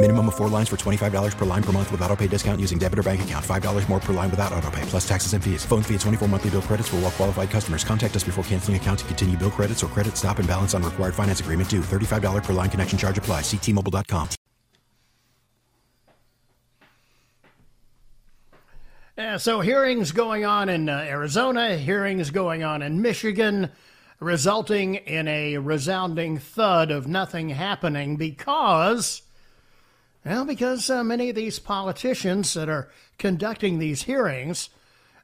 Minimum 0.00 0.28
of 0.28 0.36
four 0.36 0.48
lines 0.48 0.68
for 0.68 0.76
$25 0.76 1.36
per 1.36 1.44
line 1.44 1.62
per 1.62 1.72
month 1.72 1.90
with 1.90 2.00
auto 2.02 2.14
pay 2.14 2.28
discount 2.28 2.60
using 2.60 2.78
debit 2.78 3.00
or 3.00 3.02
bank 3.02 3.22
account. 3.22 3.44
$5 3.44 3.88
more 3.88 3.98
per 3.98 4.12
line 4.12 4.30
without 4.30 4.52
auto 4.52 4.70
pay, 4.70 4.82
plus 4.82 5.08
taxes 5.08 5.32
and 5.32 5.42
fees. 5.42 5.64
Phone 5.64 5.82
fee 5.82 5.94
at 5.94 6.00
24 6.02 6.28
monthly 6.28 6.50
bill 6.50 6.62
credits 6.62 6.88
for 6.88 6.96
all 6.98 7.10
qualified 7.10 7.50
customers. 7.50 7.82
Contact 7.82 8.14
us 8.14 8.22
before 8.22 8.44
canceling 8.44 8.76
account 8.76 9.00
to 9.00 9.04
continue 9.06 9.36
bill 9.36 9.50
credits 9.50 9.82
or 9.82 9.88
credit 9.88 10.16
stop 10.16 10.38
and 10.38 10.46
balance 10.46 10.72
on 10.72 10.84
required 10.84 11.16
finance 11.16 11.40
agreement 11.40 11.68
due. 11.68 11.80
$35 11.80 12.44
per 12.44 12.52
line 12.52 12.70
connection 12.70 12.96
charge 12.96 13.18
apply. 13.18 13.40
Ctmobile.com. 13.40 14.28
Yeah, 19.16 19.36
so 19.36 19.58
hearings 19.58 20.12
going 20.12 20.44
on 20.44 20.68
in 20.68 20.88
uh, 20.88 20.98
Arizona, 20.98 21.76
hearings 21.76 22.30
going 22.30 22.62
on 22.62 22.82
in 22.82 23.02
Michigan, 23.02 23.72
resulting 24.20 24.94
in 24.94 25.26
a 25.26 25.58
resounding 25.58 26.38
thud 26.38 26.92
of 26.92 27.08
nothing 27.08 27.48
happening 27.48 28.14
because, 28.14 29.22
well, 30.28 30.44
because 30.44 30.90
uh, 30.90 31.02
many 31.02 31.30
of 31.30 31.36
these 31.36 31.58
politicians 31.58 32.54
that 32.54 32.68
are 32.68 32.90
conducting 33.18 33.78
these 33.78 34.02
hearings, 34.02 34.70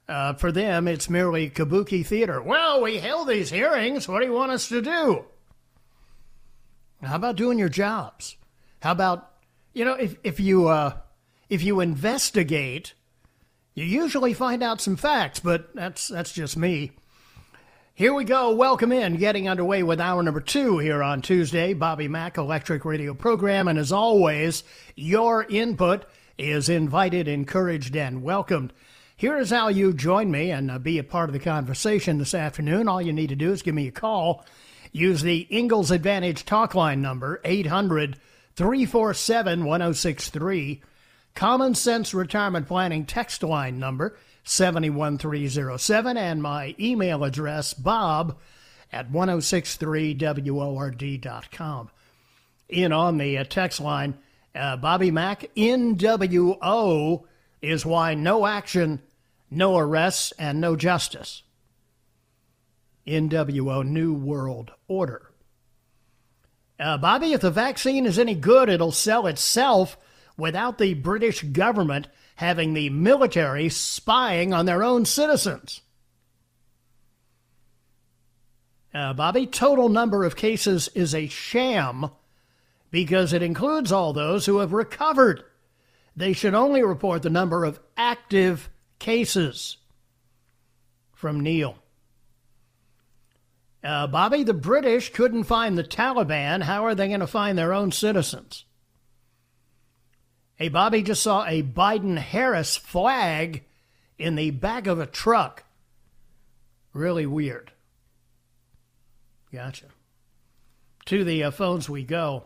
uh, 0.07 0.33
for 0.33 0.51
them, 0.51 0.87
it's 0.87 1.09
merely 1.09 1.49
kabuki 1.49 2.05
theater. 2.05 2.41
Well, 2.41 2.81
we 2.81 2.97
held 2.97 3.27
these 3.27 3.51
hearings. 3.51 4.07
What 4.07 4.21
do 4.21 4.25
you 4.25 4.33
want 4.33 4.51
us 4.51 4.67
to 4.69 4.81
do? 4.81 5.25
How 7.03 7.15
about 7.15 7.35
doing 7.35 7.59
your 7.59 7.69
jobs? 7.69 8.35
How 8.81 8.91
about, 8.91 9.31
you 9.73 9.85
know, 9.85 9.93
if, 9.93 10.15
if 10.23 10.39
you 10.39 10.67
uh, 10.67 10.93
if 11.49 11.61
you 11.61 11.79
investigate 11.79 12.93
you 13.75 13.83
usually 13.83 14.33
find 14.33 14.63
out 14.63 14.79
some 14.79 14.95
facts, 14.95 15.41
but 15.41 15.75
that's 15.75 16.07
that's 16.07 16.31
just 16.31 16.55
me. 16.55 16.93
Here 17.97 18.13
we 18.13 18.25
go. 18.25 18.53
Welcome 18.53 18.91
in. 18.91 19.15
Getting 19.15 19.47
underway 19.47 19.81
with 19.81 20.01
hour 20.01 20.21
number 20.21 20.41
two 20.41 20.79
here 20.79 21.01
on 21.01 21.21
Tuesday. 21.21 21.73
Bobby 21.73 22.09
Mack 22.09 22.37
Electric 22.37 22.83
Radio 22.83 23.13
Program. 23.13 23.69
And 23.69 23.79
as 23.79 23.93
always, 23.93 24.65
your 24.95 25.45
input 25.45 26.03
is 26.37 26.67
invited, 26.67 27.29
encouraged, 27.29 27.95
and 27.95 28.21
welcomed. 28.21 28.73
Here 29.15 29.37
is 29.37 29.49
how 29.49 29.69
you 29.69 29.93
join 29.93 30.29
me 30.29 30.51
and 30.51 30.69
uh, 30.69 30.77
be 30.77 30.99
a 30.99 31.05
part 31.05 31.29
of 31.29 31.33
the 31.33 31.39
conversation 31.39 32.17
this 32.17 32.33
afternoon. 32.33 32.89
All 32.89 33.01
you 33.01 33.13
need 33.13 33.29
to 33.29 33.35
do 33.37 33.53
is 33.53 33.61
give 33.61 33.75
me 33.75 33.87
a 33.87 33.91
call. 33.91 34.43
Use 34.91 35.21
the 35.21 35.47
Ingalls 35.49 35.89
Advantage 35.89 36.43
talk 36.43 36.75
line 36.75 37.01
number, 37.01 37.39
800 37.45 38.17
347 38.57 39.63
1063. 39.63 40.81
Common 41.33 41.73
Sense 41.73 42.13
Retirement 42.13 42.67
Planning 42.67 43.05
text 43.05 43.41
line 43.41 43.79
number 43.79 44.17
71307 44.45 46.17
and 46.17 46.41
my 46.41 46.73
email 46.79 47.23
address 47.23 47.73
bob 47.73 48.37
at 48.91 49.11
1063word.com. 49.11 51.89
In 52.69 52.91
on 52.91 53.17
the 53.17 53.37
uh, 53.37 53.43
text 53.43 53.79
line, 53.79 54.17
uh, 54.55 54.77
Bobby 54.77 55.11
Mack, 55.11 55.53
NWO 55.55 57.23
is 57.61 57.85
why 57.85 58.13
no 58.13 58.45
action, 58.45 59.01
no 59.51 59.77
arrests, 59.77 60.31
and 60.39 60.61
no 60.61 60.75
justice. 60.75 61.43
NWO, 63.05 63.85
New 63.85 64.13
World 64.13 64.71
Order. 64.87 65.29
Uh, 66.79 66.97
Bobby, 66.97 67.33
if 67.33 67.41
the 67.41 67.51
vaccine 67.51 68.05
is 68.05 68.19
any 68.19 68.35
good, 68.35 68.69
it'll 68.69 68.91
sell 68.91 69.27
itself 69.27 69.97
without 70.37 70.77
the 70.77 70.93
British 70.93 71.43
government 71.43 72.07
having 72.35 72.73
the 72.73 72.89
military 72.89 73.69
spying 73.69 74.53
on 74.53 74.65
their 74.65 74.83
own 74.83 75.05
citizens. 75.05 75.81
Uh, 78.93 79.13
Bobby, 79.13 79.45
total 79.45 79.89
number 79.89 80.23
of 80.23 80.35
cases 80.35 80.87
is 80.95 81.13
a 81.13 81.27
sham 81.27 82.09
because 82.91 83.33
it 83.33 83.43
includes 83.43 83.91
all 83.91 84.13
those 84.13 84.45
who 84.45 84.59
have 84.59 84.71
recovered. 84.71 85.43
They 86.15 86.31
should 86.31 86.53
only 86.53 86.81
report 86.81 87.21
the 87.23 87.29
number 87.29 87.65
of 87.65 87.79
active 87.97 88.69
cases. 88.99 89.77
From 91.11 91.41
Neil. 91.41 91.77
Uh, 93.83 94.07
Bobby, 94.07 94.43
the 94.43 94.53
British 94.53 95.11
couldn't 95.11 95.43
find 95.43 95.77
the 95.77 95.83
Taliban. 95.83 96.63
How 96.63 96.85
are 96.85 96.95
they 96.95 97.07
going 97.07 97.19
to 97.19 97.27
find 97.27 97.57
their 97.57 97.73
own 97.73 97.91
citizens? 97.91 98.65
Hey, 100.57 100.69
Bobby 100.69 101.01
just 101.01 101.21
saw 101.21 101.45
a 101.45 101.61
Biden 101.63 102.17
Harris 102.17 102.77
flag 102.77 103.65
in 104.17 104.35
the 104.35 104.51
back 104.51 104.87
of 104.87 104.99
a 104.99 105.05
truck. 105.05 105.65
Really 106.93 107.25
weird. 107.25 107.73
Gotcha. 109.51 109.87
To 111.07 111.25
the 111.25 111.43
uh, 111.43 111.51
phones 111.51 111.89
we 111.89 112.03
go. 112.03 112.45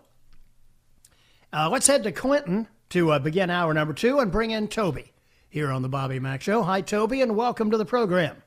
Uh, 1.53 1.69
let's 1.71 1.85
head 1.85 2.01
to 2.01 2.11
Clinton 2.11 2.67
to 2.89 3.11
uh, 3.11 3.19
begin 3.19 3.51
hour 3.51 3.75
number 3.75 3.93
two 3.93 4.19
and 4.19 4.31
bring 4.31 4.49
in 4.49 4.69
Toby 4.69 5.13
here 5.47 5.71
on 5.71 5.83
the 5.83 5.89
Bobby 5.89 6.19
Mack 6.19 6.41
Show. 6.41 6.63
Hi, 6.63 6.81
Toby, 6.81 7.21
and 7.21 7.35
welcome 7.35 7.69
to 7.69 7.77
the 7.77 7.85
program. 7.85 8.41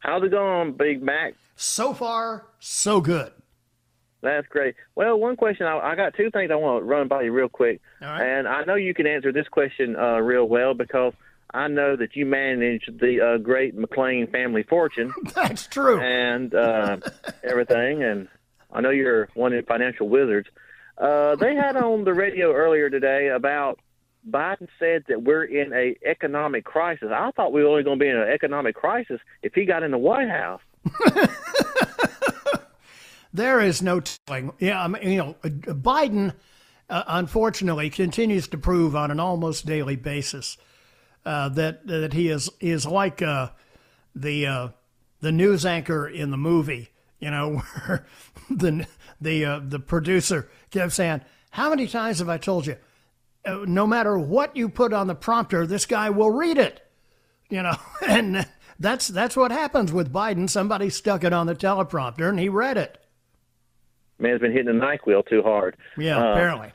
How's 0.00 0.24
it 0.24 0.32
going, 0.32 0.72
Big 0.72 1.00
Mac? 1.00 1.34
So 1.54 1.94
far, 1.94 2.46
so 2.58 3.00
good. 3.00 3.32
That's 4.22 4.46
great. 4.48 4.74
Well, 4.94 5.18
one 5.18 5.36
question 5.36 5.66
I, 5.66 5.78
I 5.78 5.94
got 5.94 6.14
two 6.14 6.30
things 6.30 6.50
I 6.50 6.56
want 6.56 6.82
to 6.82 6.84
run 6.84 7.08
by 7.08 7.22
you 7.22 7.32
real 7.32 7.48
quick, 7.48 7.80
right. 8.00 8.22
and 8.22 8.46
I 8.46 8.64
know 8.64 8.74
you 8.74 8.94
can 8.94 9.06
answer 9.06 9.32
this 9.32 9.48
question 9.48 9.96
uh, 9.96 10.18
real 10.18 10.44
well 10.44 10.74
because 10.74 11.14
I 11.52 11.68
know 11.68 11.96
that 11.96 12.14
you 12.16 12.26
manage 12.26 12.86
the 12.86 13.20
uh, 13.20 13.38
great 13.38 13.74
McLean 13.76 14.26
family 14.26 14.62
fortune. 14.62 15.12
That's 15.34 15.66
true. 15.66 16.00
And 16.00 16.54
uh, 16.54 16.98
everything, 17.42 18.02
and 18.02 18.28
I 18.72 18.80
know 18.80 18.90
you're 18.90 19.28
one 19.34 19.52
of 19.52 19.64
the 19.64 19.66
financial 19.66 20.08
wizards. 20.08 20.48
Uh, 20.98 21.36
they 21.36 21.54
had 21.54 21.76
on 21.76 22.04
the 22.04 22.12
radio 22.12 22.52
earlier 22.52 22.90
today 22.90 23.28
about 23.28 23.80
Biden 24.28 24.68
said 24.78 25.04
that 25.08 25.22
we're 25.22 25.44
in 25.44 25.72
a 25.72 25.96
economic 26.06 26.64
crisis. 26.64 27.08
I 27.10 27.30
thought 27.30 27.52
we 27.52 27.62
were 27.62 27.70
only 27.70 27.82
going 27.82 27.98
to 27.98 28.04
be 28.04 28.08
in 28.08 28.16
an 28.16 28.28
economic 28.28 28.74
crisis 28.74 29.20
if 29.42 29.54
he 29.54 29.64
got 29.64 29.82
in 29.82 29.90
the 29.92 29.98
White 29.98 30.28
House. 30.28 30.60
there 33.32 33.60
is 33.60 33.82
no 33.82 34.00
telling. 34.00 34.52
Yeah, 34.58 34.82
I 34.82 34.88
mean, 34.88 35.02
you 35.10 35.18
know, 35.18 35.36
Biden, 35.42 36.34
uh, 36.88 37.04
unfortunately, 37.06 37.90
continues 37.90 38.48
to 38.48 38.58
prove 38.58 38.96
on 38.96 39.10
an 39.10 39.20
almost 39.20 39.66
daily 39.66 39.96
basis 39.96 40.56
uh, 41.24 41.48
that 41.50 41.86
that 41.86 42.12
he 42.12 42.28
is 42.28 42.50
is 42.60 42.86
like 42.86 43.22
uh, 43.22 43.50
the 44.14 44.46
uh, 44.46 44.68
the 45.20 45.32
news 45.32 45.64
anchor 45.64 46.08
in 46.08 46.30
the 46.30 46.36
movie. 46.36 46.90
You 47.20 47.30
know, 47.30 47.58
where 47.86 48.06
the 48.50 48.86
the 49.20 49.44
uh, 49.44 49.60
the 49.62 49.78
producer 49.78 50.48
kept 50.70 50.92
saying, 50.92 51.20
"How 51.50 51.70
many 51.70 51.86
times 51.86 52.18
have 52.18 52.28
I 52.28 52.38
told 52.38 52.66
you? 52.66 52.76
Uh, 53.44 53.64
no 53.66 53.86
matter 53.86 54.18
what 54.18 54.56
you 54.56 54.68
put 54.68 54.92
on 54.92 55.06
the 55.06 55.14
prompter, 55.14 55.66
this 55.66 55.86
guy 55.86 56.10
will 56.10 56.30
read 56.30 56.58
it." 56.58 56.84
You 57.48 57.62
know, 57.62 57.76
and 58.06 58.46
that's 58.80 59.06
that's 59.06 59.36
what 59.36 59.52
happens 59.52 59.92
with 59.92 60.12
Biden. 60.12 60.50
Somebody 60.50 60.90
stuck 60.90 61.22
it 61.22 61.32
on 61.32 61.46
the 61.46 61.54
teleprompter 61.54 62.28
and 62.28 62.40
he 62.40 62.48
read 62.48 62.76
it 62.76 63.00
man's 64.20 64.40
been 64.40 64.52
hitting 64.52 64.78
the 64.78 64.84
NyQuil 64.84 65.26
too 65.28 65.42
hard. 65.42 65.76
Yeah, 65.96 66.18
uh, 66.18 66.32
apparently. 66.32 66.72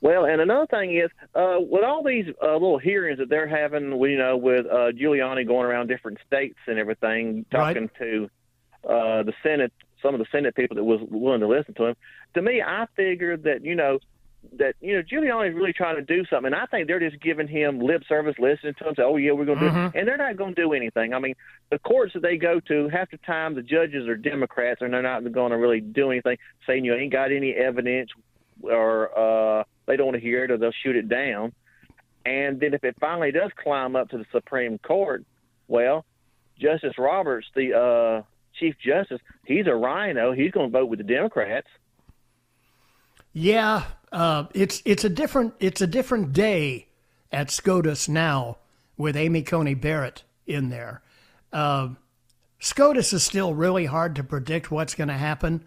Well, 0.00 0.24
and 0.24 0.40
another 0.40 0.66
thing 0.66 0.96
is, 0.96 1.10
uh, 1.32 1.58
with 1.60 1.84
all 1.84 2.02
these 2.02 2.26
uh, 2.42 2.54
little 2.54 2.78
hearings 2.78 3.18
that 3.18 3.28
they're 3.28 3.46
having, 3.46 3.92
you 3.92 4.18
know, 4.18 4.36
with 4.36 4.66
uh, 4.66 4.90
Giuliani 4.90 5.46
going 5.46 5.64
around 5.64 5.86
different 5.86 6.18
states 6.26 6.58
and 6.66 6.76
everything, 6.78 7.46
talking 7.52 7.82
right. 7.82 7.98
to 8.00 8.30
uh, 8.84 9.22
the 9.22 9.32
Senate, 9.44 9.72
some 10.02 10.12
of 10.12 10.18
the 10.18 10.26
Senate 10.32 10.56
people 10.56 10.74
that 10.74 10.82
was 10.82 11.00
willing 11.08 11.38
to 11.38 11.46
listen 11.46 11.74
to 11.74 11.86
him. 11.86 11.96
To 12.34 12.42
me, 12.42 12.60
I 12.60 12.86
figured 12.96 13.44
that 13.44 13.64
you 13.64 13.76
know 13.76 14.00
that 14.58 14.74
you 14.80 14.94
know 14.96 15.02
Giuliani 15.02 15.50
is 15.50 15.54
really 15.54 15.72
trying 15.72 15.96
to 15.96 16.02
do 16.02 16.24
something. 16.26 16.46
And 16.52 16.54
I 16.54 16.66
think 16.66 16.86
they're 16.88 17.00
just 17.00 17.22
giving 17.22 17.48
him 17.48 17.78
lip 17.80 18.02
service, 18.08 18.34
listening 18.38 18.74
to 18.78 18.88
him 18.88 18.94
say, 18.96 19.02
"Oh 19.02 19.16
yeah, 19.16 19.32
we're 19.32 19.44
going 19.44 19.58
to 19.60 19.64
Mm-hmm. 19.66 19.80
do," 19.80 19.86
it. 19.86 20.00
and 20.00 20.08
they're 20.08 20.16
not 20.16 20.36
going 20.36 20.54
to 20.54 20.60
do 20.62 20.72
anything. 20.72 21.14
I 21.14 21.18
mean, 21.18 21.34
the 21.70 21.78
courts 21.78 22.12
that 22.14 22.22
they 22.22 22.36
go 22.36 22.60
to, 22.60 22.88
half 22.88 23.10
the 23.10 23.18
time 23.18 23.54
the 23.54 23.62
judges 23.62 24.08
are 24.08 24.16
Democrats, 24.16 24.80
and 24.82 24.92
they're 24.92 25.02
not 25.02 25.30
going 25.32 25.50
to 25.52 25.56
really 25.58 25.80
do 25.80 26.10
anything, 26.10 26.36
saying 26.66 26.84
you 26.84 26.94
ain't 26.94 27.12
got 27.12 27.30
any 27.32 27.52
evidence, 27.52 28.10
or 28.62 29.16
uh, 29.60 29.64
they 29.86 29.96
don't 29.96 30.06
want 30.06 30.16
to 30.16 30.22
hear 30.22 30.44
it, 30.44 30.50
or 30.50 30.58
they'll 30.58 30.72
shoot 30.82 30.96
it 30.96 31.08
down. 31.08 31.52
And 32.24 32.60
then 32.60 32.74
if 32.74 32.84
it 32.84 32.96
finally 33.00 33.32
does 33.32 33.50
climb 33.62 33.96
up 33.96 34.10
to 34.10 34.18
the 34.18 34.26
Supreme 34.32 34.78
Court, 34.78 35.24
well, 35.68 36.04
Justice 36.58 36.98
Roberts, 36.98 37.46
the 37.56 37.74
uh, 37.74 38.22
Chief 38.60 38.74
Justice, 38.84 39.20
he's 39.46 39.66
a 39.66 39.74
rhino. 39.74 40.32
He's 40.32 40.52
going 40.52 40.70
to 40.70 40.78
vote 40.78 40.86
with 40.86 40.98
the 40.98 41.04
Democrats. 41.04 41.66
Yeah, 43.32 43.84
uh, 44.12 44.44
it's 44.54 44.82
it's 44.84 45.04
a 45.04 45.08
different 45.08 45.54
it's 45.58 45.80
a 45.80 45.86
different 45.86 46.32
day 46.32 46.86
at 47.32 47.50
SCOTUS 47.50 48.08
now 48.08 48.58
with 48.96 49.16
Amy 49.16 49.42
Coney 49.42 49.74
Barrett 49.74 50.22
in 50.46 50.68
there. 50.68 51.02
Uh, 51.52 51.88
SCOTUS 52.60 53.14
is 53.14 53.22
still 53.22 53.54
really 53.54 53.86
hard 53.86 54.14
to 54.16 54.22
predict 54.22 54.70
what's 54.70 54.94
going 54.94 55.08
to 55.08 55.14
happen, 55.14 55.64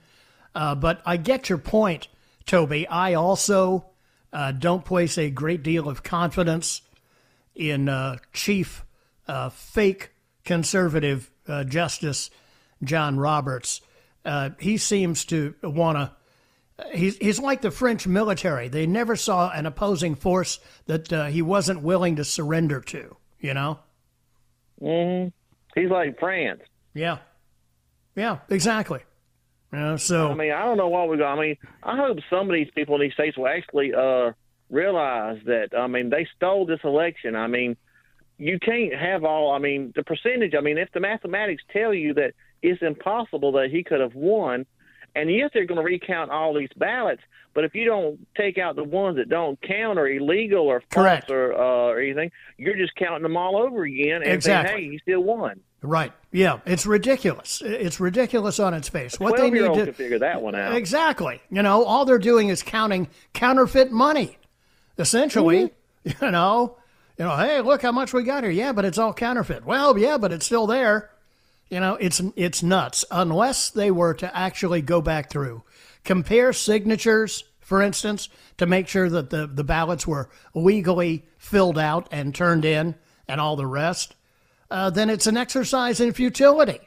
uh, 0.53 0.75
but 0.75 1.01
I 1.06 1.18
get 1.18 1.50
your 1.50 1.57
point, 1.57 2.07
Toby. 2.45 2.88
I 2.88 3.15
also 3.15 3.88
uh, 4.31 4.51
don't 4.51 4.86
place 4.86 5.18
a 5.18 5.31
great 5.31 5.63
deal 5.63 5.89
of 5.89 6.03
confidence 6.03 6.81
in 7.56 7.89
uh, 7.89 8.18
Chief 8.31 8.86
uh, 9.27 9.50
fake 9.50 10.12
conservative 10.44 11.31
Justice 11.68 12.30
John 12.83 13.18
Roberts. 13.18 13.81
He 14.59 14.77
seems 14.77 15.25
to 15.25 15.56
want 15.63 15.97
to 15.97 16.12
He's, 16.92 17.18
he's 17.18 17.39
like 17.39 17.62
the 17.62 17.72
French 17.72 18.06
military. 18.06 18.68
They 18.68 18.86
never 18.86 19.16
saw 19.16 19.50
an 19.51 19.66
opposing 19.66 20.16
force 20.16 20.60
that 20.88 21.12
uh, 21.12 21.25
he 21.27 21.42
wasn't 21.42 21.81
willing 21.81 22.18
to 22.18 22.25
surrender 22.25 22.81
to, 22.81 23.16
you 23.39 23.54
know? 23.54 23.80
hmm 24.80 25.27
He's 25.74 25.89
like 25.89 26.19
France. 26.19 26.62
Yeah. 26.94 27.18
Yeah, 28.16 28.39
exactly. 28.50 29.01
You 29.74 29.80
know, 29.80 29.98
so, 29.98 30.31
I 30.31 30.36
mean, 30.36 30.51
I 30.54 30.63
don't 30.63 30.77
know 30.77 30.88
what 30.88 31.10
we 31.10 31.18
got. 31.18 31.38
I 31.38 31.42
mean, 31.42 31.57
I 31.83 31.98
hope 31.98 32.18
some 32.30 32.50
of 32.50 32.54
these 32.54 32.69
people 32.74 32.95
in 32.95 33.01
these 33.01 33.13
states 33.13 33.38
will 33.38 33.48
actually 33.48 33.94
uh, 33.94 34.31
realize 34.69 35.39
that. 35.45 35.69
I 35.78 35.88
mean, 35.88 36.10
they 36.10 36.25
stole 36.36 36.66
this 36.66 36.80
election. 36.86 37.36
I 37.36 37.48
mean, 37.48 37.75
you 38.38 38.57
can't 38.60 38.94
have 38.94 39.25
all. 39.25 39.51
I 39.51 39.60
mean, 39.60 39.92
the 39.94 40.04
percentage. 40.04 40.54
I 40.57 40.62
mean, 40.62 40.78
if 40.78 40.92
the 40.94 41.01
mathematics 41.01 41.63
tell 41.74 41.94
you 41.94 42.13
that 42.13 42.33
it's 42.62 42.81
impossible 42.81 43.51
that 43.54 43.69
he 43.69 43.83
could 43.83 44.00
have 44.00 44.16
won, 44.16 44.66
and 45.15 45.31
yes, 45.31 45.50
they're 45.53 45.65
going 45.65 45.77
to 45.79 45.83
recount 45.83 46.29
all 46.31 46.53
these 46.53 46.69
ballots, 46.77 47.21
but 47.53 47.63
if 47.63 47.73
you 47.73 47.85
don't 47.85 48.19
take 48.35 48.57
out 48.57 48.75
the 48.75 48.83
ones 48.83 49.15
that 49.17 49.29
don't 49.29 49.59
count 49.62 49.97
or 49.97 50.07
illegal 50.07 50.67
or 50.67 50.83
false 50.91 51.23
or 51.29 51.53
uh, 51.53 51.57
or 51.91 52.00
anything, 52.01 52.31
you're 52.57 52.75
just 52.75 52.94
counting 52.95 53.23
them 53.23 53.38
all 53.38 53.57
over 53.57 53.83
again 53.83 54.21
and 54.23 54.31
Exactly. 54.31 54.71
saying, 54.73 54.83
"Hey, 54.83 54.91
he 54.91 54.97
still 55.00 55.21
won." 55.23 55.59
right. 55.81 56.12
Yeah, 56.31 56.59
it's 56.65 56.85
ridiculous. 56.88 57.62
It's 57.63 58.00
ridiculous 58.00 58.59
on 58.59 58.73
its 58.73 58.89
face. 58.89 59.19
What 59.19 59.38
they 59.38 59.50
need 59.51 59.73
to. 59.73 59.94
figure 59.94 60.19
that 60.19 60.41
one 60.41 60.56
out. 60.56 60.75
Exactly. 60.75 61.41
You 61.51 61.61
know, 61.61 61.83
all 61.85 62.06
they're 62.06 62.18
doing 62.18 62.50
is 62.50 62.61
counting 62.63 63.07
counterfeit 63.33 63.91
money. 63.91 64.38
Essentially, 64.97 65.71
Mm-hmm. 66.06 66.23
you 66.25 66.31
know, 66.31 66.77
you 67.18 67.25
know, 67.25 67.35
hey, 67.38 67.61
look 67.61 67.81
how 67.81 67.91
much 67.91 68.13
we 68.13 68.23
got 68.23 68.44
here. 68.44 68.51
Yeah, 68.51 68.73
but 68.73 68.85
it's 68.85 68.97
all 68.97 69.13
counterfeit. 69.13 69.65
Well, 69.65 69.97
yeah, 69.97 70.18
but 70.18 70.31
it's 70.31 70.45
still 70.45 70.68
there. 70.68 71.09
You 71.69 71.79
know, 71.79 71.95
it's 71.95 72.21
it's 72.35 72.62
nuts. 72.62 73.06
Unless 73.09 73.71
they 73.71 73.91
were 73.91 74.13
to 74.15 74.38
actually 74.38 74.81
go 74.81 75.01
back 75.01 75.29
through, 75.29 75.63
compare 76.03 76.53
signatures, 76.53 77.44
for 77.59 77.81
instance, 77.81 78.29
to 78.57 78.65
make 78.65 78.88
sure 78.88 79.09
that 79.09 79.31
the, 79.31 79.47
the 79.47 79.63
ballots 79.63 80.06
were 80.06 80.29
legally 80.53 81.25
filled 81.38 81.79
out 81.79 82.07
and 82.12 82.33
turned 82.33 82.65
in 82.65 82.95
and 83.27 83.41
all 83.41 83.56
the 83.56 83.65
rest, 83.65 84.15
uh, 84.69 84.89
then 84.89 85.09
it's 85.09 85.27
an 85.27 85.38
exercise 85.38 86.00
in 86.00 86.13
futility. 86.13 86.79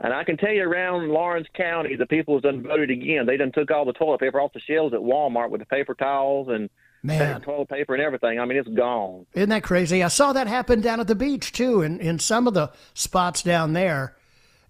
And 0.00 0.12
I 0.12 0.22
can 0.22 0.36
tell 0.36 0.52
you 0.52 0.62
around 0.62 1.08
Lawrence 1.08 1.48
County, 1.54 1.96
the 1.96 2.06
people 2.06 2.34
have 2.34 2.44
done 2.44 2.62
voted 2.62 2.90
again. 2.90 3.26
They 3.26 3.36
done 3.36 3.50
took 3.52 3.70
all 3.70 3.84
the 3.84 3.92
toilet 3.92 4.20
paper 4.20 4.40
off 4.40 4.52
the 4.52 4.60
shelves 4.60 4.94
at 4.94 5.00
Walmart 5.00 5.50
with 5.50 5.60
the 5.60 5.66
paper 5.66 5.94
towels 5.94 6.48
and 6.48 6.70
Man. 7.02 7.40
toilet 7.40 7.68
paper 7.68 7.94
and 7.94 8.02
everything. 8.02 8.40
I 8.40 8.44
mean, 8.44 8.58
it's 8.58 8.68
gone. 8.68 9.26
Isn't 9.34 9.50
that 9.50 9.62
crazy? 9.62 10.02
I 10.02 10.08
saw 10.08 10.32
that 10.32 10.46
happen 10.46 10.80
down 10.80 11.00
at 11.00 11.06
the 11.06 11.14
beach 11.14 11.52
too, 11.52 11.82
in, 11.82 12.00
in 12.00 12.18
some 12.18 12.46
of 12.46 12.54
the 12.54 12.72
spots 12.94 13.42
down 13.42 13.72
there. 13.72 14.16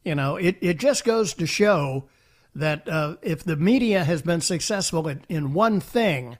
You 0.04 0.14
know, 0.14 0.36
it, 0.36 0.56
it 0.60 0.78
just 0.78 1.04
goes 1.04 1.34
to 1.34 1.46
show 1.46 2.08
that 2.54 2.88
uh, 2.88 3.16
if 3.22 3.44
the 3.44 3.56
media 3.56 4.04
has 4.04 4.22
been 4.22 4.40
successful 4.40 5.08
in, 5.08 5.22
in 5.28 5.54
one 5.54 5.80
thing, 5.80 6.38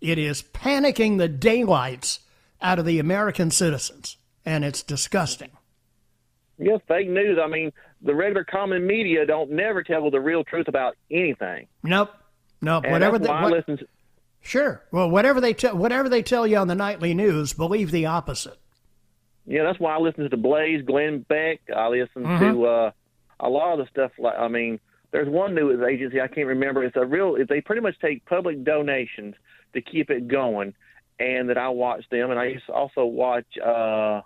it 0.00 0.18
is 0.18 0.42
panicking 0.42 1.18
the 1.18 1.28
daylights 1.28 2.20
out 2.60 2.78
of 2.78 2.84
the 2.84 2.98
American 2.98 3.50
citizens. 3.50 4.16
And 4.44 4.64
it's 4.64 4.82
disgusting. 4.82 5.50
Yeah, 6.58 6.78
fake 6.86 7.08
news. 7.08 7.38
I 7.42 7.48
mean, 7.48 7.72
the 8.00 8.14
regular 8.14 8.44
common 8.44 8.86
media 8.86 9.26
don't 9.26 9.50
never 9.50 9.82
tell 9.82 10.10
the 10.10 10.20
real 10.20 10.44
truth 10.44 10.68
about 10.68 10.96
anything. 11.10 11.66
Nope. 11.82 12.10
Nope. 12.60 12.84
And 12.84 12.92
whatever 12.92 13.18
that's 13.18 13.28
why 13.28 13.42
what- 13.42 13.52
I 13.52 13.56
listen. 13.56 13.78
To, 13.78 13.86
Sure. 14.46 14.82
Well, 14.92 15.10
whatever 15.10 15.40
they 15.40 15.52
tell 15.54 15.76
whatever 15.76 16.08
they 16.08 16.22
tell 16.22 16.46
you 16.46 16.56
on 16.56 16.68
the 16.68 16.74
nightly 16.74 17.14
news, 17.14 17.52
believe 17.52 17.90
the 17.90 18.06
opposite. 18.06 18.56
yeah, 19.46 19.64
that's 19.64 19.78
why 19.80 19.94
I 19.96 19.98
listen 19.98 20.22
to 20.24 20.28
the 20.28 20.36
Blaze, 20.36 20.82
Glenn 20.84 21.20
Beck. 21.28 21.60
I 21.74 21.88
listen 21.88 22.22
Mm-hmm. 22.24 22.44
to 22.52 22.66
uh, 22.66 22.90
a 23.40 23.48
lot 23.48 23.72
of 23.72 23.78
the 23.84 23.86
stuff. 23.90 24.12
Like, 24.18 24.38
I 24.38 24.48
mean, 24.48 24.78
there's 25.10 25.28
one 25.28 25.54
news 25.54 25.80
agency 25.82 26.20
I 26.20 26.28
can't 26.28 26.46
remember. 26.48 26.84
It's 26.84 26.96
a 26.96 27.04
real. 27.04 27.36
They 27.48 27.60
pretty 27.60 27.82
much 27.82 27.98
take 28.00 28.24
public 28.26 28.62
donations 28.64 29.34
to 29.74 29.80
keep 29.80 30.10
it 30.10 30.28
going, 30.28 30.74
and 31.18 31.48
that 31.50 31.58
I 31.58 31.68
watch 31.70 32.04
them. 32.10 32.30
And 32.30 32.38
I 32.40 32.46
used 32.46 32.66
to 32.66 32.72
also 32.72 33.04
watch 33.04 33.46
uh, 33.64 34.20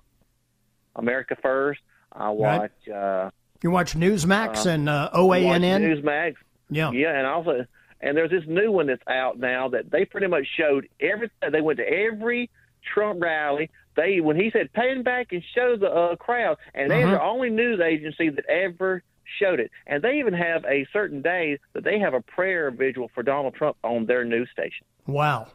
America 0.96 1.36
First. 1.40 1.80
I 2.12 2.30
watch. 2.30 2.70
Right. 2.86 2.94
Uh, 2.94 3.30
You 3.62 3.70
watch 3.70 3.94
Newsmax 3.94 4.66
and 4.66 4.88
uh, 4.88 5.10
OANN. 5.14 5.60
Newsmax. 5.62 6.34
Yeah. 6.70 6.90
Yeah, 6.92 7.16
and 7.18 7.26
also, 7.26 7.66
and 8.00 8.16
there's 8.16 8.30
this 8.30 8.44
new 8.46 8.70
one 8.72 8.86
that's 8.86 9.02
out 9.08 9.38
now 9.38 9.68
that 9.68 9.90
they 9.90 10.04
pretty 10.04 10.26
much 10.26 10.46
showed 10.56 10.88
everything. 11.00 11.52
They 11.52 11.60
went 11.60 11.78
to 11.78 11.88
every 11.88 12.50
Trump 12.94 13.22
rally. 13.22 13.70
They 13.96 14.20
when 14.20 14.36
he 14.36 14.50
said 14.50 14.72
pay 14.72 14.90
him 14.92 15.02
back 15.02 15.32
and 15.32 15.42
show 15.54 15.76
the 15.76 15.90
uh, 15.90 16.16
crowd, 16.16 16.56
and 16.74 16.90
they're 16.90 17.06
Mm-hmm. 17.06 17.10
the 17.10 17.22
only 17.22 17.50
news 17.50 17.80
agency 17.80 18.30
that 18.30 18.46
ever 18.46 19.02
showed 19.38 19.60
it. 19.60 19.70
And 19.86 20.02
they 20.02 20.18
even 20.18 20.34
have 20.34 20.64
a 20.64 20.86
certain 20.92 21.22
day 21.22 21.58
that 21.74 21.84
they 21.84 21.98
have 21.98 22.14
a 22.14 22.20
prayer 22.20 22.70
vigil 22.70 23.10
for 23.14 23.22
Donald 23.22 23.54
Trump 23.54 23.76
on 23.84 24.06
their 24.06 24.24
news 24.24 24.48
station. 24.52 24.86
Wow. 25.06 25.48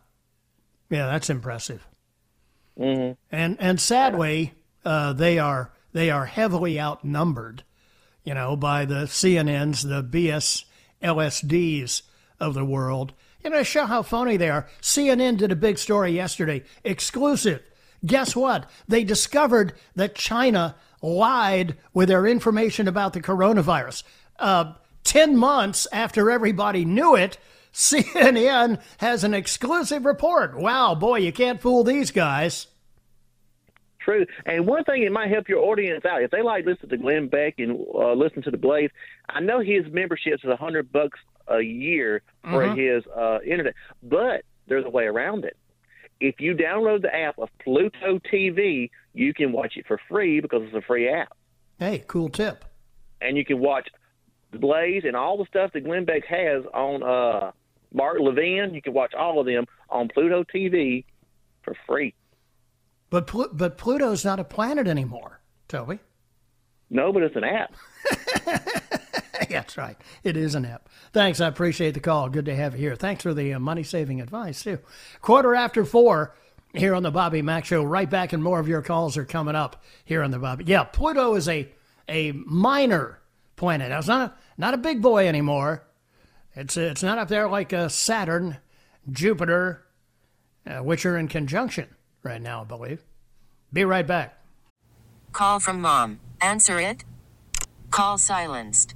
Yeah, 0.90 1.08
that's 1.08 1.30
impressive. 1.30 1.88
hmm 2.78 3.12
And 3.32 3.58
and 3.60 3.80
sadly, 3.82 4.54
uh, 4.86 5.14
they 5.14 5.40
are 5.40 5.72
they 5.94 6.10
are 6.10 6.26
heavily 6.26 6.80
outnumbered, 6.80 7.64
you 8.24 8.34
know, 8.34 8.56
by 8.56 8.86
the 8.86 9.06
CNNs, 9.06 9.88
the 9.88 10.04
BS 10.04 10.66
LSDs 11.02 12.02
of 12.40 12.54
the 12.54 12.66
world. 12.66 13.14
You 13.44 13.50
know, 13.50 13.64
show 13.64 13.86
how 13.86 14.02
phony 14.02 14.38
they 14.38 14.50
are. 14.50 14.68
CNN 14.82 15.38
did 15.38 15.52
a 15.52 15.56
big 15.56 15.78
story 15.78 16.12
yesterday, 16.12 16.64
exclusive. 16.84 17.62
Guess 18.06 18.36
what? 18.36 18.70
They 18.88 19.04
discovered 19.04 19.74
that 19.96 20.16
China 20.16 20.76
lied 21.02 21.78
with 21.94 22.10
their 22.10 22.26
information 22.26 22.88
about 22.88 23.14
the 23.14 23.22
coronavirus. 23.22 24.04
Uh, 24.40 24.74
10 25.04 25.38
months 25.38 25.88
after 25.92 26.32
everybody 26.32 26.84
knew 26.86 27.16
it, 27.16 27.38
CNN 27.74 28.82
has 28.98 29.24
an 29.24 29.34
exclusive 29.34 30.06
report. 30.06 30.58
Wow, 30.58 30.96
boy, 30.96 31.18
you 31.20 31.32
can't 31.32 31.62
fool 31.62 31.84
these 31.84 32.12
guys. 32.12 32.68
True. 34.00 34.26
And 34.46 34.68
one 34.68 34.84
thing 34.84 35.04
that 35.04 35.12
might 35.12 35.32
help 35.32 35.50
your 35.50 35.66
audience 35.66 36.06
out, 36.06 36.22
if 36.22 36.30
they 36.30 36.44
like 36.44 36.66
listen 36.66 36.90
to 36.90 36.98
Glenn 36.98 37.28
Beck 37.28 37.56
and 37.58 37.86
uh, 37.94 38.14
listen 38.14 38.44
to 38.44 38.52
the 38.52 38.58
Blaze, 38.58 38.92
I 39.28 39.40
know 39.40 39.60
his 39.60 39.86
membership 39.92 40.36
is 40.36 40.50
a 40.50 40.56
hundred 40.56 40.92
bucks 40.92 41.20
a 41.48 41.62
year 41.62 42.22
for 42.44 42.64
Mm-hmm. 42.64 42.80
his 42.80 43.04
uh, 43.16 43.40
internet, 43.46 43.74
but 44.04 44.44
there's 44.68 44.86
a 44.86 44.90
way 44.90 45.06
around 45.06 45.46
it. 45.46 45.58
If 46.20 46.40
you 46.40 46.56
download 46.56 47.02
the 47.02 47.14
app 47.14 47.38
of 47.40 47.50
Pluto 47.64 48.20
TV, 48.32 48.90
you 49.14 49.34
can 49.34 49.52
watch 49.52 49.74
it 49.78 49.86
for 49.88 50.00
free 50.10 50.40
because 50.40 50.62
it's 50.64 50.74
a 50.76 50.82
free 50.82 51.10
app, 51.10 51.36
Hey, 51.80 52.04
cool 52.08 52.30
tip. 52.30 52.64
and 53.22 53.36
you 53.38 53.44
can 53.46 53.60
watch 53.60 53.90
the 54.52 54.60
Blaze 54.60 55.04
and 55.06 55.16
all 55.16 55.38
the 55.38 55.46
stuff 55.46 55.72
that 55.74 55.84
Glenn 55.84 56.06
Beck 56.06 56.26
has 56.26 56.64
on 56.74 57.04
uh, 57.04 57.52
Mark 57.94 58.18
Levin. 58.22 58.74
You 58.74 58.82
can 58.82 58.94
watch 58.94 59.14
all 59.14 59.40
of 59.40 59.46
them 59.46 59.66
on 59.90 60.08
Pluto 60.08 60.44
TV 60.44 61.04
for 61.64 61.76
free. 61.88 62.14
But 63.10 63.28
Plu- 63.28 63.50
but 63.52 63.78
Pluto's 63.78 64.24
not 64.24 64.40
a 64.40 64.44
planet 64.44 64.88
anymore, 64.88 65.42
Toby. 65.68 66.00
No, 66.90 67.12
but 67.12 67.24
it's 67.24 67.36
an 67.36 67.44
app. 67.44 67.74
That's 69.50 69.78
right. 69.78 69.98
It 70.24 70.38
is 70.38 70.56
an 70.56 70.66
app. 70.66 70.90
Thanks. 71.14 71.40
I 71.42 71.48
appreciate 71.48 71.94
the 71.94 72.00
call. 72.00 72.30
Good 72.30 72.46
to 72.46 72.56
have 72.56 72.74
you 72.74 72.80
here. 72.80 72.96
Thanks 72.96 73.24
for 73.24 73.34
the 73.34 73.54
uh, 73.54 73.60
money 73.60 73.84
saving 73.84 74.22
advice, 74.22 74.64
too. 74.64 74.80
Quarter 75.22 75.56
after 75.56 75.86
four 75.86 76.36
here 76.74 76.94
on 76.94 77.04
the 77.04 77.12
Bobby 77.12 77.42
Mack 77.42 77.66
Show. 77.66 77.84
Right 77.84 78.10
back, 78.10 78.34
and 78.34 78.44
more 78.44 78.60
of 78.60 78.68
your 78.68 78.82
calls 78.82 79.18
are 79.18 79.26
coming 79.26 79.56
up 79.56 79.84
here 80.04 80.24
on 80.24 80.32
the 80.32 80.40
Bobby. 80.40 80.66
Yeah, 80.66 80.84
Pluto 80.84 81.36
is 81.36 81.48
a 81.48 81.70
a 82.08 82.32
minor 82.34 83.20
planet. 83.56 83.92
It's 83.92 84.08
not 84.08 84.32
a, 84.32 84.34
not 84.58 84.74
a 84.74 84.78
big 84.78 85.02
boy 85.02 85.28
anymore. 85.28 85.84
It's 86.56 86.78
it's 86.78 87.04
not 87.04 87.18
up 87.18 87.28
there 87.28 87.48
like 87.50 87.74
uh, 87.74 87.90
Saturn, 87.90 88.58
Jupiter, 89.12 89.86
uh, 90.66 90.80
which 90.80 91.06
are 91.06 91.18
in 91.18 91.28
conjunction 91.28 91.88
right 92.24 92.42
now, 92.42 92.62
I 92.62 92.64
believe. 92.66 93.04
Be 93.74 93.84
right 93.84 94.08
back. 94.08 94.42
Call 95.34 95.60
from 95.60 95.82
mom. 95.82 96.20
Answer 96.42 96.80
it. 96.80 97.04
Call 97.92 98.18
silenced. 98.18 98.96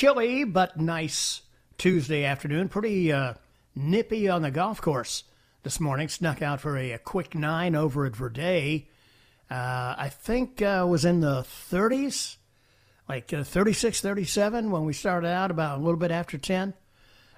Chilly 0.00 0.44
but 0.44 0.80
nice 0.80 1.42
Tuesday 1.76 2.24
afternoon. 2.24 2.70
Pretty 2.70 3.12
uh, 3.12 3.34
nippy 3.74 4.30
on 4.30 4.40
the 4.40 4.50
golf 4.50 4.80
course 4.80 5.24
this 5.62 5.78
morning. 5.78 6.08
Snuck 6.08 6.40
out 6.40 6.58
for 6.58 6.78
a, 6.78 6.92
a 6.92 6.98
quick 6.98 7.34
nine 7.34 7.76
over 7.76 8.06
at 8.06 8.16
Verde. 8.16 8.88
Uh, 9.50 9.94
I 9.98 10.08
think 10.08 10.62
uh, 10.62 10.86
was 10.88 11.04
in 11.04 11.20
the 11.20 11.42
30s, 11.42 12.38
like 13.10 13.30
uh, 13.34 13.44
36, 13.44 14.00
37 14.00 14.70
when 14.70 14.86
we 14.86 14.94
started 14.94 15.28
out, 15.28 15.50
about 15.50 15.78
a 15.78 15.82
little 15.82 16.00
bit 16.00 16.10
after 16.10 16.38
10. 16.38 16.72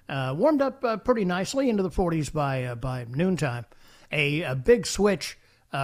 Uh, 0.09 0.33
warmed 0.38 0.62
up 0.62 0.85
uh, 0.85 0.99
pretty 0.99 1.25
nicely 1.25 1.69
into 1.69 1.83
the 1.83 1.90
40s 1.90 2.33
by 2.33 2.62
uh, 2.62 2.75
by 2.76 3.07
noontime. 3.09 3.66
A, 4.12 4.42
a 4.42 4.54
big 4.54 4.87
switch 4.87 5.37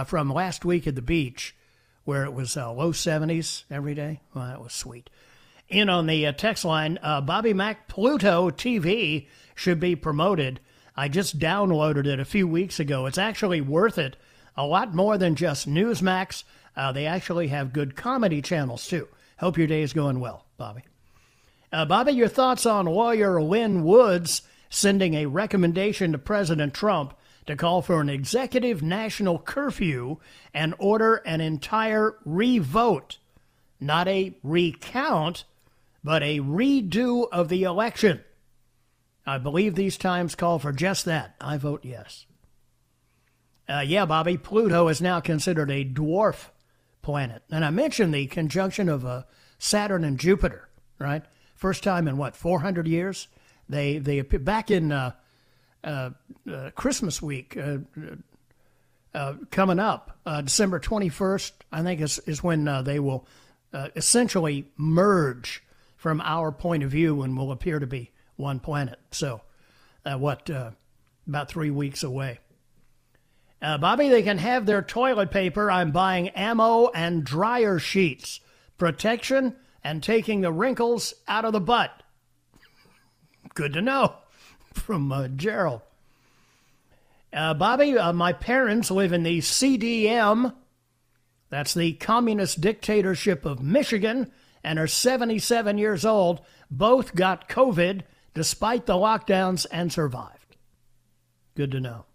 from 0.05 0.31
last 0.31 0.63
week 0.63 0.87
at 0.87 0.95
the 0.95 1.01
beach, 1.01 1.57
where 2.05 2.23
it 2.23 2.31
was 2.31 2.55
low 2.55 2.93
70s 2.93 3.65
every 3.69 3.95
day. 3.95 4.21
Well, 4.33 4.47
that 4.47 4.61
was 4.61 4.71
sweet 4.71 5.09
in 5.69 5.89
on 5.89 6.07
the 6.07 6.25
uh, 6.27 6.31
text 6.31 6.65
line. 6.65 6.99
Uh, 7.01 7.21
Bobby 7.21 7.53
Mack 7.53 7.87
Pluto 7.87 8.49
TV 8.49 9.27
should 9.55 9.79
be 9.79 9.95
promoted. 9.95 10.59
I 10.95 11.07
just 11.07 11.39
downloaded 11.39 12.05
it 12.05 12.19
a 12.19 12.25
few 12.25 12.47
weeks 12.47 12.79
ago. 12.79 13.05
It's 13.05 13.17
actually 13.17 13.61
worth 13.61 13.97
it. 13.97 14.17
A 14.57 14.65
lot 14.65 14.93
more 14.93 15.17
than 15.17 15.35
just 15.35 15.69
Newsmax. 15.69 16.43
Uh, 16.75 16.91
they 16.91 17.05
actually 17.05 17.47
have 17.47 17.73
good 17.73 17.95
comedy 17.95 18.41
channels 18.41 18.87
too. 18.87 19.07
Hope 19.37 19.57
your 19.57 19.67
day 19.67 19.81
is 19.81 19.93
going 19.93 20.19
well, 20.19 20.45
Bobby. 20.57 20.83
Uh, 21.71 21.85
Bobby, 21.85 22.13
your 22.13 22.27
thoughts 22.27 22.65
on 22.65 22.85
lawyer 22.85 23.41
Lin 23.41 23.83
Woods 23.83 24.41
sending 24.69 25.13
a 25.13 25.27
recommendation 25.27 26.11
to 26.11 26.17
President 26.17 26.73
Trump 26.73 27.13
to 27.45 27.55
call 27.55 27.81
for 27.81 28.01
an 28.01 28.09
executive 28.09 28.81
national 28.81 29.39
curfew 29.39 30.17
and 30.53 30.75
order 30.77 31.15
an 31.25 31.41
entire 31.41 32.15
revote, 32.25 33.17
not 33.79 34.07
a 34.07 34.35
recount, 34.43 35.45
but 36.03 36.23
a 36.23 36.39
redo 36.39 37.27
of 37.31 37.49
the 37.49 37.63
election. 37.63 38.21
I 39.25 39.37
believe 39.37 39.75
these 39.75 39.97
times 39.97 40.35
call 40.35 40.59
for 40.59 40.71
just 40.71 41.05
that. 41.05 41.35
I 41.39 41.57
vote 41.57 41.83
yes. 41.83 42.25
Uh, 43.67 43.81
yeah, 43.85 44.05
Bobby, 44.05 44.37
Pluto 44.37 44.87
is 44.87 45.01
now 45.01 45.19
considered 45.19 45.69
a 45.69 45.85
dwarf 45.85 46.49
planet. 47.01 47.43
And 47.51 47.63
I 47.63 47.69
mentioned 47.69 48.13
the 48.13 48.25
conjunction 48.25 48.89
of 48.89 49.05
uh, 49.05 49.23
Saturn 49.59 50.03
and 50.03 50.19
Jupiter, 50.19 50.69
right? 50.97 51.23
First 51.55 51.83
time 51.83 52.07
in 52.07 52.17
what, 52.17 52.35
400 52.35 52.87
years? 52.87 53.27
They, 53.67 53.99
they 53.99 54.21
back 54.21 54.71
in 54.71 54.91
uh, 54.91 55.11
uh, 55.83 56.09
uh 56.51 56.71
Christmas 56.71 57.21
week, 57.21 57.55
uh, 59.13 59.33
coming 59.51 59.79
up, 59.79 60.17
December 60.43 60.79
21st, 60.79 61.51
I 61.71 61.83
think 61.83 62.01
is, 62.01 62.19
is 62.19 62.43
when 62.43 62.65
they 62.83 62.99
will 62.99 63.27
essentially 63.95 64.67
merge 64.77 65.63
from 65.99 66.21
our 66.21 66.49
point 66.49 66.81
of 66.81 66.89
view 66.89 67.23
and 67.23 67.37
will 67.37 67.51
appear 67.51 67.77
to 67.77 67.85
be 67.85 68.09
one 68.37 68.57
planet. 68.61 68.97
So, 69.11 69.41
uh, 70.05 70.17
what, 70.17 70.49
uh, 70.49 70.71
about 71.27 71.49
three 71.49 71.69
weeks 71.69 72.03
away. 72.03 72.39
Uh, 73.61 73.77
Bobby, 73.77 74.07
they 74.07 74.23
can 74.23 74.37
have 74.37 74.65
their 74.65 74.81
toilet 74.81 75.29
paper. 75.29 75.69
I'm 75.69 75.91
buying 75.91 76.29
ammo 76.29 76.87
and 76.95 77.25
dryer 77.25 77.79
sheets, 77.79 78.39
protection, 78.77 79.57
and 79.83 80.01
taking 80.01 80.39
the 80.39 80.53
wrinkles 80.53 81.15
out 81.27 81.43
of 81.43 81.51
the 81.51 81.59
butt. 81.59 81.91
Good 83.53 83.73
to 83.73 83.81
know 83.81 84.15
from 84.73 85.11
uh, 85.11 85.27
Gerald. 85.27 85.81
Uh, 87.33 87.53
Bobby, 87.55 87.97
uh, 87.97 88.13
my 88.13 88.31
parents 88.31 88.89
live 88.89 89.11
in 89.11 89.23
the 89.23 89.39
CDM. 89.39 90.53
That's 91.49 91.73
the 91.73 91.91
communist 91.95 92.61
dictatorship 92.61 93.43
of 93.43 93.61
Michigan 93.61 94.31
and 94.63 94.79
are 94.79 94.87
77 94.87 95.77
years 95.77 96.05
old, 96.05 96.41
both 96.69 97.15
got 97.15 97.49
COVID 97.49 98.01
despite 98.33 98.85
the 98.85 98.93
lockdowns 98.93 99.65
and 99.71 99.91
survived. 99.91 100.55
Good 101.55 101.71
to 101.71 101.79
know. 101.79 102.05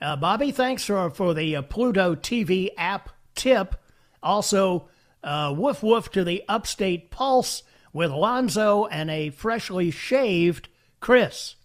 Uh, 0.00 0.16
Bobby, 0.16 0.50
thanks 0.50 0.84
for, 0.84 1.10
for 1.10 1.34
the 1.34 1.56
uh, 1.56 1.62
Pluto 1.62 2.14
TV 2.14 2.70
app 2.76 3.10
tip. 3.34 3.76
Also, 4.22 4.88
uh, 5.22 5.54
woof 5.56 5.82
woof 5.82 6.10
to 6.12 6.24
the 6.24 6.44
Upstate 6.48 7.10
Pulse 7.10 7.62
with 7.92 8.10
Lonzo 8.10 8.86
and 8.86 9.10
a 9.10 9.30
freshly 9.30 9.90
shaved 9.90 10.68
Chris. 11.00 11.56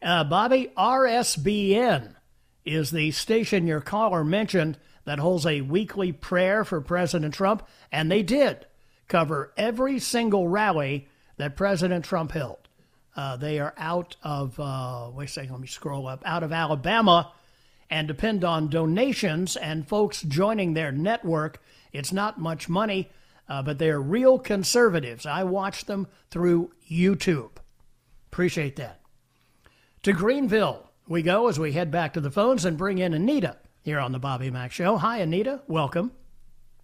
Uh, 0.00 0.22
Bobby, 0.24 0.70
RSBN 0.76 2.14
is 2.64 2.90
the 2.90 3.10
station 3.10 3.66
your 3.66 3.80
caller 3.80 4.22
mentioned 4.22 4.78
that 5.08 5.18
holds 5.18 5.46
a 5.46 5.62
weekly 5.62 6.12
prayer 6.12 6.64
for 6.64 6.82
President 6.82 7.32
Trump, 7.32 7.66
and 7.90 8.10
they 8.10 8.22
did 8.22 8.66
cover 9.08 9.54
every 9.56 9.98
single 9.98 10.46
rally 10.46 11.08
that 11.38 11.56
President 11.56 12.04
Trump 12.04 12.32
held. 12.32 12.68
Uh, 13.16 13.36
they 13.36 13.58
are 13.58 13.72
out 13.78 14.16
of, 14.22 14.60
uh, 14.60 15.10
wait 15.14 15.30
a 15.30 15.32
second, 15.32 15.52
let 15.52 15.60
me 15.60 15.66
scroll 15.66 16.06
up, 16.06 16.22
out 16.26 16.42
of 16.42 16.52
Alabama 16.52 17.32
and 17.88 18.06
depend 18.06 18.44
on 18.44 18.68
donations 18.68 19.56
and 19.56 19.88
folks 19.88 20.20
joining 20.20 20.74
their 20.74 20.92
network. 20.92 21.62
It's 21.90 22.12
not 22.12 22.38
much 22.38 22.68
money. 22.68 23.10
uh, 23.48 23.62
but 23.62 23.78
they're 23.78 24.00
real 24.00 24.38
conservatives. 24.38 25.24
I 25.24 25.44
watch 25.44 25.86
them 25.86 26.06
through 26.30 26.70
YouTube. 26.90 27.52
Appreciate 28.30 28.76
that. 28.76 29.00
To 30.02 30.12
Greenville 30.12 30.84
we 31.08 31.22
go 31.22 31.48
as 31.48 31.58
we 31.58 31.72
head 31.72 31.90
back 31.90 32.12
to 32.12 32.20
the 32.20 32.30
phones 32.30 32.66
and 32.66 32.76
bring 32.76 32.98
in 32.98 33.14
Anita 33.14 33.56
here 33.88 33.98
on 33.98 34.12
the 34.12 34.18
Bobby 34.18 34.50
Mack 34.50 34.70
Show. 34.70 34.98
Hi, 34.98 35.20
Anita. 35.20 35.62
Welcome. 35.66 36.12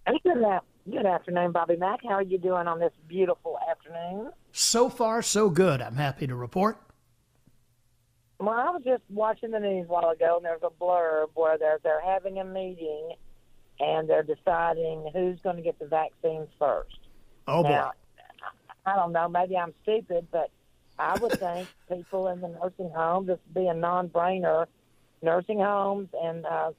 Good, 0.07 0.43
good 0.89 1.05
afternoon, 1.05 1.51
Bobby 1.51 1.75
Mack. 1.75 1.99
How 2.01 2.15
are 2.15 2.23
you 2.23 2.39
doing 2.39 2.67
on 2.67 2.79
this 2.79 2.93
beautiful 3.07 3.59
afternoon? 3.69 4.31
So 4.51 4.89
far, 4.89 5.21
so 5.21 5.51
good. 5.51 5.83
I'm 5.83 5.97
happy 5.97 6.25
to 6.25 6.33
report. 6.33 6.79
Well, 8.39 8.49
I 8.49 8.71
was 8.71 8.81
just 8.83 9.03
watching 9.07 9.51
the 9.51 9.59
news 9.59 9.85
a 9.87 9.87
while 9.87 10.09
ago, 10.09 10.37
and 10.37 10.45
there's 10.45 10.63
a 10.63 10.71
blurb 10.83 11.27
where 11.35 11.59
they're 11.59 11.79
they're 11.83 12.01
having 12.01 12.39
a 12.39 12.43
meeting, 12.43 13.11
and 13.79 14.09
they're 14.09 14.23
deciding 14.23 15.07
who's 15.13 15.39
going 15.41 15.57
to 15.57 15.61
get 15.61 15.77
the 15.77 15.85
vaccines 15.85 16.47
first. 16.57 16.97
Oh 17.47 17.61
boy! 17.61 17.83
I 18.87 18.95
don't 18.95 19.11
know. 19.11 19.29
Maybe 19.29 19.55
I'm 19.55 19.75
stupid, 19.83 20.25
but 20.31 20.49
I 20.97 21.19
would 21.19 21.33
think 21.33 21.67
people 21.87 22.29
in 22.29 22.41
the 22.41 22.47
nursing 22.47 22.89
homes, 22.89 23.27
this 23.27 23.37
would 23.45 23.61
be 23.61 23.67
a 23.67 23.75
non-brainer. 23.75 24.65
Nursing 25.21 25.59
homes 25.59 26.09
and 26.21 26.45
uh, 26.45 26.71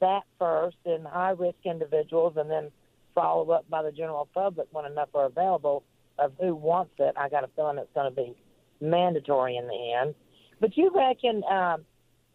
that 0.00 0.22
first, 0.38 0.76
and 0.84 1.06
high-risk 1.06 1.58
individuals, 1.64 2.34
and 2.36 2.50
then 2.50 2.70
follow 3.14 3.50
up 3.50 3.68
by 3.70 3.82
the 3.82 3.92
general 3.92 4.28
public 4.34 4.66
when 4.72 4.84
enough 4.84 5.08
are 5.14 5.26
available 5.26 5.84
of 6.18 6.32
who 6.40 6.54
wants 6.54 6.92
it. 6.98 7.14
I 7.16 7.28
got 7.28 7.44
a 7.44 7.48
feeling 7.56 7.78
it's 7.78 7.92
going 7.94 8.10
to 8.10 8.16
be 8.16 8.34
mandatory 8.80 9.56
in 9.56 9.66
the 9.66 9.94
end. 10.00 10.14
But 10.60 10.76
you 10.76 10.90
reckon 10.94 11.42
uh, 11.50 11.76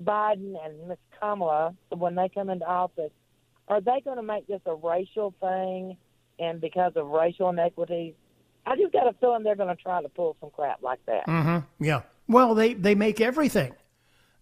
Biden 0.04 0.56
and 0.64 0.88
Miss 0.88 0.98
Kamala, 1.20 1.76
when 1.90 2.16
they 2.16 2.30
come 2.30 2.50
into 2.50 2.66
office, 2.66 3.12
are 3.68 3.82
they 3.82 4.02
going 4.04 4.18
to 4.18 4.24
make 4.24 4.48
this 4.48 4.62
a 4.66 4.76
racial 4.76 5.34
thing? 5.40 5.98
And 6.40 6.62
because 6.62 6.94
of 6.96 7.08
racial 7.08 7.50
inequities, 7.50 8.14
I 8.66 8.76
just 8.76 8.94
got 8.94 9.08
a 9.08 9.14
feeling 9.20 9.44
they're 9.44 9.56
going 9.56 9.76
to 9.76 9.82
try 9.82 10.02
to 10.02 10.10
pull 10.10 10.36
some 10.40 10.50
crap 10.52 10.82
like 10.82 11.00
that. 11.06 11.28
Mm-hmm. 11.28 11.84
Yeah. 11.84 12.02
Well, 12.28 12.56
they 12.56 12.74
they 12.74 12.96
make 12.96 13.20
everything 13.20 13.74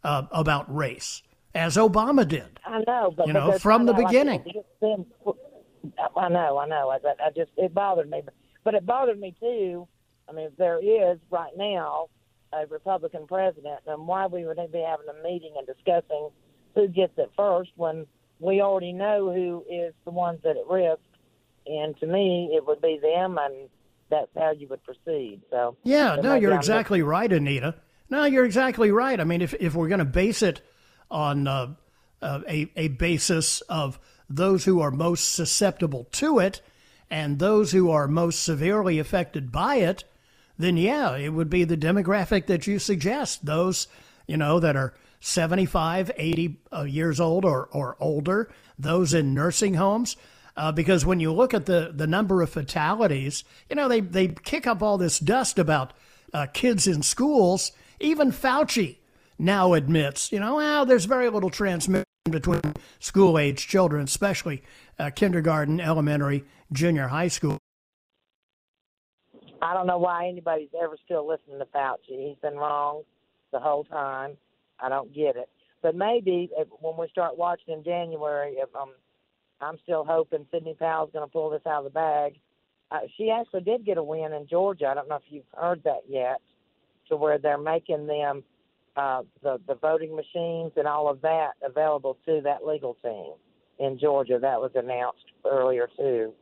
uh, 0.04 0.24
about 0.32 0.74
race, 0.74 1.24
as 1.58 1.76
Obama 1.76 2.28
did. 2.28 2.60
I 2.66 2.84
know, 2.86 3.14
but 3.16 3.28
you 3.28 3.34
know 3.34 3.58
from 3.58 3.86
the 3.86 3.94
beginning. 3.94 4.44
Like, 4.82 5.36
I 6.16 6.30
know, 6.30 6.58
I 6.58 6.68
know. 6.68 6.90
I, 6.90 6.98
I 7.26 7.30
just 7.36 7.52
it 7.58 7.74
bothered 7.74 8.10
me, 8.10 8.22
but 8.64 8.74
it 8.74 8.86
bothered 8.86 9.20
me 9.20 9.36
too. 9.40 9.88
I 10.30 10.34
mean, 10.34 10.50
there 10.58 10.80
is 10.80 11.18
right 11.32 11.54
now 11.58 12.08
a 12.54 12.66
Republican 12.68 13.28
president, 13.28 13.80
and 13.88 14.08
why 14.08 14.28
we 14.28 14.46
would 14.46 14.58
be 14.72 14.80
having 14.80 15.08
a 15.10 15.24
meeting 15.24 15.54
and 15.58 15.68
discussing 15.68 16.30
who 16.76 16.88
gets 16.88 17.14
it 17.18 17.32
first 17.36 17.72
when 17.76 18.06
we 18.40 18.62
already 18.62 18.94
know 18.94 19.34
who 19.34 19.66
is 19.70 19.94
the 20.06 20.12
ones 20.12 20.40
that 20.44 20.58
at 20.58 20.68
risk. 20.70 21.02
And 21.66 21.98
to 22.00 22.08
me, 22.08 22.52
it 22.54 22.66
would 22.66 22.82
be 22.82 23.00
them, 23.02 23.38
and 23.40 23.70
that's 24.10 24.30
how 24.38 24.52
you 24.52 24.68
would 24.68 24.84
proceed. 24.84 25.42
So 25.50 25.76
yeah, 25.84 26.16
no, 26.16 26.36
you're 26.36 26.56
exactly 26.56 27.02
right, 27.02 27.32
Anita. 27.32 27.76
No, 28.10 28.24
you're 28.24 28.46
exactly 28.46 28.92
right. 28.92 29.20
I 29.20 29.24
mean, 29.24 29.42
if 29.42 29.54
if 29.56 29.76
we're 29.76 29.90
going 29.90 30.00
to 30.00 30.06
base 30.06 30.42
it 30.42 30.62
on 31.10 31.48
uh, 31.48 31.74
uh, 32.22 32.42
a 32.48 32.70
a 32.76 32.88
basis 32.90 33.62
of 33.62 34.00
those 34.30 34.66
who 34.66 34.82
are 34.82 34.92
most 34.92 35.34
susceptible 35.34 36.06
to 36.12 36.40
it 36.40 36.62
and 37.10 37.40
those 37.40 37.72
who 37.72 37.90
are 37.90 38.08
most 38.08 38.44
severely 38.44 39.00
affected 39.00 39.52
by 39.52 39.76
it, 39.76 40.04
then 40.58 40.78
yeah, 40.78 41.16
it 41.16 41.30
would 41.30 41.50
be 41.50 41.64
the 41.64 41.78
demographic 41.78 42.48
that 42.48 42.68
you 42.68 42.80
suggest. 42.80 43.46
Those, 43.46 43.88
you 44.28 44.38
know, 44.38 44.60
that 44.60 44.76
are 44.76 44.94
75, 45.20 46.12
80 46.16 46.60
uh, 46.74 46.82
years 46.84 47.20
old 47.20 47.46
or, 47.46 47.70
or 47.72 47.96
older, 48.00 48.50
those 48.78 49.14
in 49.14 49.34
nursing 49.34 49.76
homes. 49.76 50.18
Uh, 50.56 50.72
because 50.72 51.06
when 51.06 51.20
you 51.20 51.32
look 51.32 51.54
at 51.54 51.68
the, 51.68 51.92
the 51.94 52.08
number 52.08 52.42
of 52.42 52.50
fatalities, 52.50 53.44
you 53.70 53.76
know, 53.76 53.88
they, 53.88 54.02
they 54.02 54.28
kick 54.28 54.66
up 54.66 54.82
all 54.82 54.98
this 54.98 55.20
dust 55.20 55.60
about 55.60 55.94
uh, 56.34 56.48
kids 56.48 56.88
in 56.88 57.04
schools. 57.04 57.72
Even 58.00 58.32
Fauci 58.32 58.98
now 59.40 59.74
admits, 59.74 60.32
you 60.32 60.40
know, 60.40 60.56
well, 60.56 60.86
there's 60.86 61.06
very 61.06 61.30
little 61.30 61.50
transmission 61.50 62.06
between 62.30 62.62
school 63.00 63.38
age 63.38 63.68
children, 63.68 64.04
especially 64.04 64.64
uh, 65.00 65.10
kindergarten, 65.10 65.80
elementary, 65.80 66.44
junior 66.72 67.08
high 67.08 67.28
school. 67.28 67.58
I 69.62 69.74
don't 69.74 69.88
know 69.88 69.98
why 69.98 70.28
anybody's 70.28 70.70
ever 70.80 70.98
still 71.04 71.28
listening 71.28 71.60
to 71.60 71.66
Fauci. 71.66 72.28
He's 72.30 72.38
been 72.42 72.56
wrong 72.56 73.04
the 73.52 73.60
whole 73.60 73.86
time. 73.86 74.38
I 74.80 74.90
don't 74.90 75.14
get 75.14 75.36
it. 75.36 75.50
But 75.82 75.96
maybe 75.96 76.50
if, 76.58 76.68
when 76.80 76.98
we 76.98 77.08
start 77.10 77.38
watching 77.38 77.74
in 77.74 77.84
January, 77.84 78.54
if 78.58 78.70
um, 78.76 78.92
I'm 79.62 79.78
still 79.84 80.06
hoping 80.06 80.46
Sidney 80.52 80.76
Powell's 80.78 81.12
going 81.12 81.26
to 81.26 81.32
pull 81.32 81.50
this 81.50 81.66
out 81.66 81.80
of 81.80 81.84
the 81.86 81.90
bag. 81.90 82.36
Uh, 82.92 83.00
she 83.18 83.32
actually 83.32 83.62
did 83.62 83.86
get 83.86 83.98
a 83.98 84.04
win 84.04 84.34
in 84.34 84.48
Georgia. 84.48 84.88
I 84.88 84.94
don't 84.94 85.10
know 85.10 85.16
if 85.16 85.24
you've 85.30 85.44
heard 85.56 85.84
that 85.84 86.04
yet, 86.08 86.38
to 87.10 87.18
where 87.18 87.38
they're 87.38 87.58
making 87.58 88.08
them 88.08 88.44
uh, 88.98 89.22
the 89.44 89.60
the 89.68 89.76
voting 89.76 90.16
machines 90.16 90.72
and 90.76 90.88
all 90.88 91.08
of 91.08 91.22
that 91.22 91.52
available 91.64 92.18
to 92.26 92.42
that 92.44 92.66
legal 92.66 92.98
team 93.04 93.34
in 93.80 94.00
Georgia. 94.00 94.40
That 94.42 94.60
was 94.60 94.72
announced 94.76 95.26
earlier 95.46 95.88
too. 95.96 96.34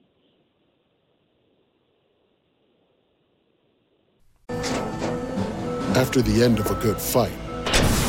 After 5.95 6.21
the 6.21 6.43
end 6.43 6.59
of 6.59 6.71
a 6.71 6.75
good 6.75 6.99
fight, 6.99 7.31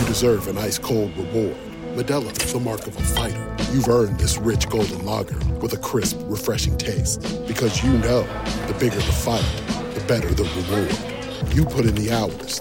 you 0.01 0.07
deserve 0.07 0.49
an 0.49 0.59
ice 0.59 0.79
cold 0.79 1.17
reward. 1.17 1.57
Modelo 1.95 2.31
is 2.43 2.53
the 2.53 2.61
mark 2.61 2.87
of 2.87 2.97
a 2.97 3.03
fighter. 3.03 3.57
You've 3.73 3.89
earned 3.89 4.19
this 4.19 4.39
rich 4.39 4.69
golden 4.69 5.05
lager 5.07 5.39
with 5.61 5.73
a 5.73 5.79
crisp, 5.79 6.19
refreshing 6.25 6.77
taste. 6.77 7.21
Because 7.47 7.83
you 7.83 7.93
know 7.99 8.23
the 8.67 8.77
bigger 8.79 8.97
the 8.97 9.03
fight, 9.03 9.45
the 9.95 10.05
better 10.07 10.29
the 10.35 10.45
reward. 10.45 11.55
You 11.55 11.65
put 11.65 11.87
in 11.87 11.95
the 11.95 12.13
hours, 12.13 12.61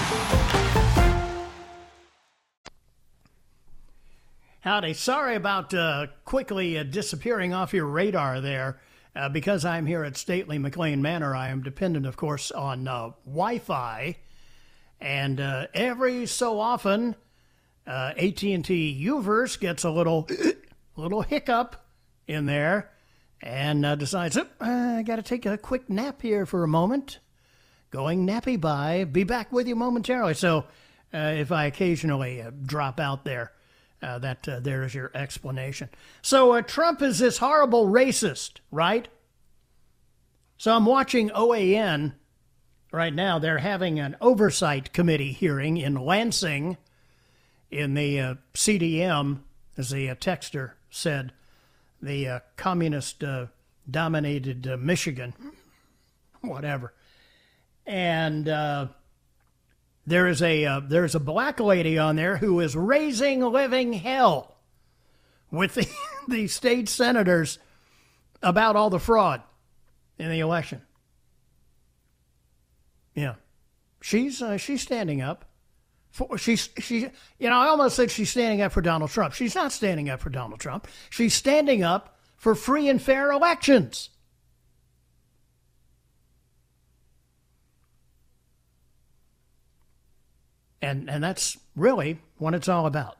Howdy. 4.61 4.93
Sorry 4.93 5.35
about 5.35 5.73
uh, 5.73 6.05
quickly 6.23 6.77
uh, 6.77 6.83
disappearing 6.83 7.51
off 7.51 7.73
your 7.73 7.87
radar 7.87 8.41
there. 8.41 8.79
Uh, 9.15 9.27
because 9.27 9.65
I'm 9.65 9.87
here 9.87 10.03
at 10.03 10.15
Stately 10.15 10.59
McLean 10.59 11.01
Manor, 11.01 11.35
I 11.35 11.49
am 11.49 11.63
dependent, 11.63 12.05
of 12.05 12.15
course, 12.15 12.51
on 12.51 12.87
uh, 12.87 13.09
Wi-Fi, 13.25 14.17
and 15.01 15.41
uh, 15.41 15.65
every 15.73 16.27
so 16.27 16.59
often, 16.59 17.15
uh, 17.87 18.13
AT&T 18.15 18.89
U-verse 18.91 19.57
gets 19.57 19.83
a 19.83 19.89
little 19.89 20.29
little 20.95 21.23
hiccup 21.23 21.83
in 22.27 22.45
there, 22.45 22.91
and 23.41 23.81
decides, 23.99 24.37
oh, 24.37 24.47
I 24.61 25.01
got 25.01 25.15
to 25.15 25.23
take 25.23 25.47
a 25.47 25.57
quick 25.57 25.89
nap 25.89 26.21
here 26.21 26.45
for 26.45 26.63
a 26.63 26.67
moment. 26.67 27.17
Going 27.89 28.27
nappy 28.27 28.61
by. 28.61 29.05
Be 29.05 29.23
back 29.23 29.51
with 29.51 29.67
you 29.67 29.75
momentarily. 29.75 30.35
So, 30.35 30.65
if 31.11 31.51
I 31.51 31.65
occasionally 31.65 32.45
drop 32.63 32.99
out 32.99 33.25
there. 33.25 33.51
Uh, 34.01 34.17
that 34.17 34.49
uh, 34.49 34.59
there 34.59 34.83
is 34.83 34.95
your 34.95 35.11
explanation. 35.13 35.87
So 36.23 36.53
uh, 36.53 36.63
Trump 36.63 37.03
is 37.03 37.19
this 37.19 37.37
horrible 37.37 37.85
racist, 37.85 38.53
right? 38.71 39.07
So 40.57 40.75
I'm 40.75 40.87
watching 40.87 41.29
OAN 41.29 42.13
right 42.91 43.13
now. 43.13 43.37
They're 43.37 43.59
having 43.59 43.99
an 43.99 44.17
oversight 44.19 44.91
committee 44.91 45.33
hearing 45.33 45.77
in 45.77 45.93
Lansing, 45.93 46.77
in 47.69 47.93
the 47.93 48.19
uh, 48.19 48.33
CDM, 48.55 49.41
as 49.77 49.91
the 49.91 50.09
uh, 50.09 50.15
texter 50.15 50.71
said, 50.89 51.31
the 52.01 52.27
uh, 52.27 52.39
communist-dominated 52.57 54.79
Michigan, 54.79 55.35
whatever, 56.41 56.91
and 57.85 58.49
there 60.05 60.27
is 60.27 60.41
a 60.41 60.65
uh, 60.65 60.81
there's 60.81 61.15
a 61.15 61.19
black 61.19 61.59
lady 61.59 61.97
on 61.97 62.15
there 62.15 62.37
who 62.37 62.59
is 62.59 62.75
raising 62.75 63.41
living 63.41 63.93
hell 63.93 64.55
with 65.51 65.75
the, 65.75 65.87
the 66.27 66.47
state 66.47 66.89
senators 66.89 67.59
about 68.41 68.75
all 68.75 68.89
the 68.89 68.99
fraud 68.99 69.41
in 70.17 70.29
the 70.29 70.39
election. 70.39 70.81
Yeah. 73.13 73.35
she's 74.01 74.41
uh, 74.41 74.57
she's 74.57 74.81
standing 74.81 75.21
up 75.21 75.45
for 76.09 76.37
she's 76.37 76.69
she 76.79 77.09
you 77.39 77.49
know 77.49 77.57
I 77.57 77.67
almost 77.67 77.95
said 77.95 78.09
she's 78.09 78.29
standing 78.29 78.61
up 78.61 78.71
for 78.71 78.81
Donald 78.81 79.11
Trump. 79.11 79.33
She's 79.33 79.55
not 79.55 79.71
standing 79.71 80.09
up 80.09 80.19
for 80.19 80.29
Donald 80.29 80.59
Trump. 80.59 80.87
She's 81.09 81.33
standing 81.33 81.83
up 81.83 82.17
for 82.37 82.55
free 82.55 82.89
and 82.89 83.01
fair 83.01 83.31
elections. 83.31 84.09
And 90.81 91.09
and 91.09 91.23
that's 91.23 91.57
really 91.75 92.19
what 92.37 92.53
it's 92.53 92.67
all 92.67 92.85
about. 92.85 93.17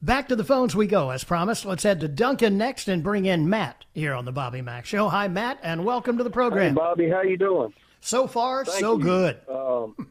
Back 0.00 0.28
to 0.28 0.36
the 0.36 0.44
phones 0.44 0.74
we 0.74 0.86
go, 0.88 1.10
as 1.10 1.22
promised. 1.22 1.64
Let's 1.64 1.84
head 1.84 2.00
to 2.00 2.08
Duncan 2.08 2.58
next 2.58 2.88
and 2.88 3.04
bring 3.04 3.24
in 3.26 3.48
Matt 3.48 3.84
here 3.94 4.14
on 4.14 4.24
the 4.24 4.32
Bobby 4.32 4.60
Mack 4.60 4.84
Show. 4.84 5.08
Hi, 5.08 5.28
Matt, 5.28 5.60
and 5.62 5.84
welcome 5.84 6.18
to 6.18 6.24
the 6.24 6.30
program. 6.30 6.70
Hey, 6.70 6.74
Bobby, 6.74 7.08
how 7.08 7.22
you 7.22 7.36
doing? 7.36 7.72
So 8.00 8.26
far, 8.26 8.64
Thank 8.64 8.80
so 8.80 8.98
you. 8.98 9.04
good. 9.04 9.40
Um, 9.48 9.94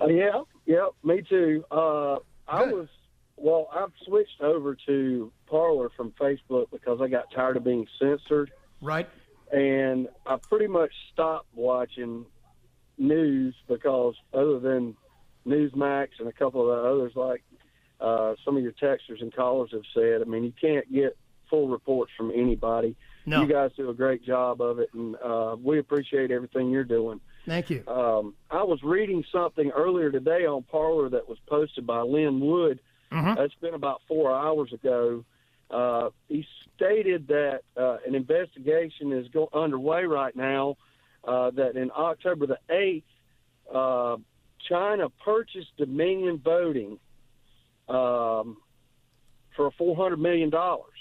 uh, 0.00 0.06
yeah, 0.06 0.40
yeah, 0.64 0.86
me 1.04 1.22
too. 1.28 1.64
Uh, 1.70 2.16
I 2.48 2.64
was 2.64 2.88
well. 3.36 3.68
I've 3.74 3.92
switched 4.06 4.40
over 4.40 4.76
to 4.86 5.30
Parler 5.46 5.90
from 5.96 6.12
Facebook 6.12 6.68
because 6.70 7.00
I 7.02 7.08
got 7.08 7.30
tired 7.34 7.56
of 7.58 7.64
being 7.64 7.86
censored, 7.98 8.52
Right. 8.80 9.08
and 9.52 10.08
I 10.26 10.36
pretty 10.36 10.66
much 10.66 10.92
stopped 11.12 11.48
watching 11.54 12.24
news 13.02 13.54
because 13.68 14.14
other 14.32 14.58
than 14.58 14.96
Newsmax 15.46 16.08
and 16.18 16.28
a 16.28 16.32
couple 16.32 16.62
of 16.62 16.68
the 16.82 16.88
others, 16.88 17.12
like 17.16 17.42
uh, 18.00 18.34
some 18.44 18.56
of 18.56 18.62
your 18.62 18.72
texters 18.72 19.20
and 19.20 19.34
callers 19.34 19.70
have 19.72 19.82
said, 19.94 20.22
I 20.22 20.24
mean, 20.24 20.44
you 20.44 20.52
can't 20.60 20.90
get 20.92 21.16
full 21.50 21.68
reports 21.68 22.12
from 22.16 22.30
anybody. 22.34 22.96
No. 23.26 23.42
You 23.42 23.48
guys 23.48 23.70
do 23.76 23.88
a 23.90 23.94
great 23.94 24.24
job 24.24 24.60
of 24.60 24.78
it, 24.80 24.88
and 24.94 25.14
uh, 25.16 25.56
we 25.62 25.78
appreciate 25.78 26.30
everything 26.30 26.70
you're 26.70 26.82
doing. 26.84 27.20
Thank 27.46 27.70
you. 27.70 27.84
Um, 27.86 28.34
I 28.50 28.62
was 28.64 28.82
reading 28.82 29.24
something 29.30 29.70
earlier 29.70 30.10
today 30.10 30.46
on 30.46 30.62
Parler 30.64 31.08
that 31.10 31.28
was 31.28 31.38
posted 31.46 31.86
by 31.86 32.00
Lin 32.00 32.40
Wood. 32.40 32.80
Mhm. 33.12 33.36
That's 33.36 33.54
been 33.60 33.74
about 33.74 34.00
four 34.08 34.34
hours 34.34 34.72
ago. 34.72 35.24
Uh, 35.70 36.10
he 36.28 36.46
stated 36.74 37.28
that 37.28 37.60
uh, 37.76 37.98
an 38.06 38.14
investigation 38.14 39.12
is 39.12 39.28
go- 39.28 39.48
underway 39.52 40.04
right 40.04 40.34
now. 40.34 40.76
Uh, 41.24 41.50
that 41.52 41.76
in 41.76 41.90
October 41.96 42.46
the 42.48 42.58
eighth, 42.68 43.04
uh, 43.72 44.16
China 44.68 45.08
purchased 45.24 45.70
Dominion 45.76 46.40
Voting 46.42 46.98
um, 47.88 48.56
for 49.54 49.70
four 49.78 49.94
hundred 49.94 50.18
million 50.18 50.50
dollars. 50.50 50.98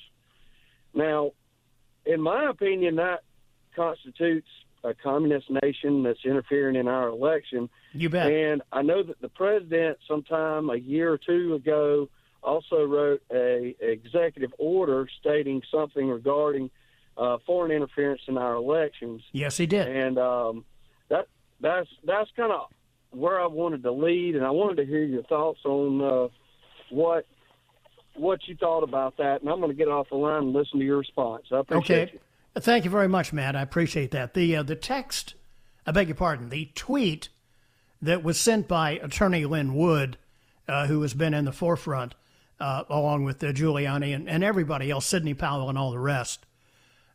Now, 0.94 1.32
in 2.06 2.22
my 2.22 2.50
opinion, 2.50 2.98
that 2.98 3.24
constitutes 3.76 4.48
a 4.84 4.94
communist 4.94 5.48
nation 5.64 6.04
that's 6.04 6.24
interfering 6.26 6.76
in 6.76 6.88
our 6.88 7.08
election. 7.08 7.70
You 7.94 8.10
bet. 8.10 8.32
And 8.32 8.62
I 8.72 8.82
know 8.82 9.04
that 9.04 9.22
the 9.22 9.30
president, 9.30 9.98
sometime 10.08 10.70
a 10.70 10.76
year 10.76 11.12
or 11.12 11.18
two 11.18 11.56
ago, 11.56 12.10
also 12.44 12.84
wrote 12.86 13.22
a 13.32 13.76
executive 13.80 14.52
order 14.58 15.08
stating 15.20 15.62
something 15.72 16.08
regarding 16.10 16.70
uh, 17.22 17.38
foreign 17.46 17.72
interference 17.72 18.22
in 18.28 18.38
our 18.38 18.56
elections. 18.56 19.22
Yes, 19.32 19.58
he 19.58 19.68
did. 19.68 19.88
And 19.88 20.18
um, 20.18 20.66
that 21.10 21.28
that's 21.60 21.88
that's 22.04 22.30
kind 22.36 22.52
of 22.52 22.70
where 23.12 23.40
I 23.40 23.46
wanted 23.46 23.84
to 23.84 23.92
lead, 23.92 24.36
and 24.36 24.44
I 24.44 24.50
wanted 24.50 24.78
to 24.78 24.86
hear 24.86 25.04
your 25.04 25.24
thoughts 25.24 25.60
on 25.64 26.02
uh, 26.02 26.28
what 26.90 27.28
what 28.16 28.40
you 28.48 28.56
thought 28.56 28.84
about 28.84 29.18
that. 29.18 29.42
And 29.42 29.50
I'm 29.50 29.60
going 29.60 29.72
to 29.72 29.78
get 29.78 29.88
off 29.88 30.10
the 30.10 30.16
line 30.16 30.44
and 30.44 30.54
listen 30.54 30.80
to 30.80 30.86
your 30.86 30.98
response. 30.98 31.46
I 31.52 31.60
appreciate 31.60 32.10
Okay. 32.10 32.20
Thank 32.58 32.84
you 32.84 32.92
very 32.92 33.08
much, 33.08 33.32
Matt. 33.32 33.56
I 33.56 33.62
appreciate 33.62 34.12
that. 34.12 34.34
The 34.34 34.58
uh, 34.58 34.64
the 34.64 34.76
text, 34.76 35.36
I 35.86 35.92
beg 35.92 36.08
your 36.08 36.16
pardon, 36.16 36.50
the 36.50 36.72
tweet 36.74 37.30
that 38.02 38.24
was 38.24 38.40
sent 38.40 38.68
by 38.68 38.92
Attorney 38.92 39.46
Lin 39.46 39.76
Wood, 39.76 40.18
uh, 40.68 40.88
who 40.88 41.04
has 41.04 41.14
been 41.14 41.36
in 41.36 41.46
the 41.46 41.52
forefront, 41.52 42.16
uh, 42.60 42.84
along 42.90 43.26
with 43.26 43.44
uh, 43.44 43.48
Giuliani 43.54 44.14
and, 44.16 44.28
and 44.28 44.44
everybody 44.44 44.90
else, 44.90 45.06
Sidney 45.06 45.36
Powell 45.36 45.70
and 45.70 45.78
all 45.78 45.92
the 45.92 46.00
rest, 46.00 46.46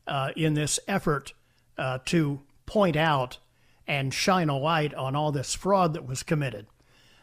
uh, 0.06 0.30
in 0.36 0.54
this 0.54 0.78
effort 0.86 1.32
uh, 1.78 1.98
to 2.06 2.40
point 2.64 2.96
out 2.96 3.38
and 3.86 4.12
shine 4.12 4.48
a 4.48 4.58
light 4.58 4.94
on 4.94 5.14
all 5.14 5.32
this 5.32 5.54
fraud 5.54 5.94
that 5.94 6.06
was 6.06 6.22
committed. 6.22 6.66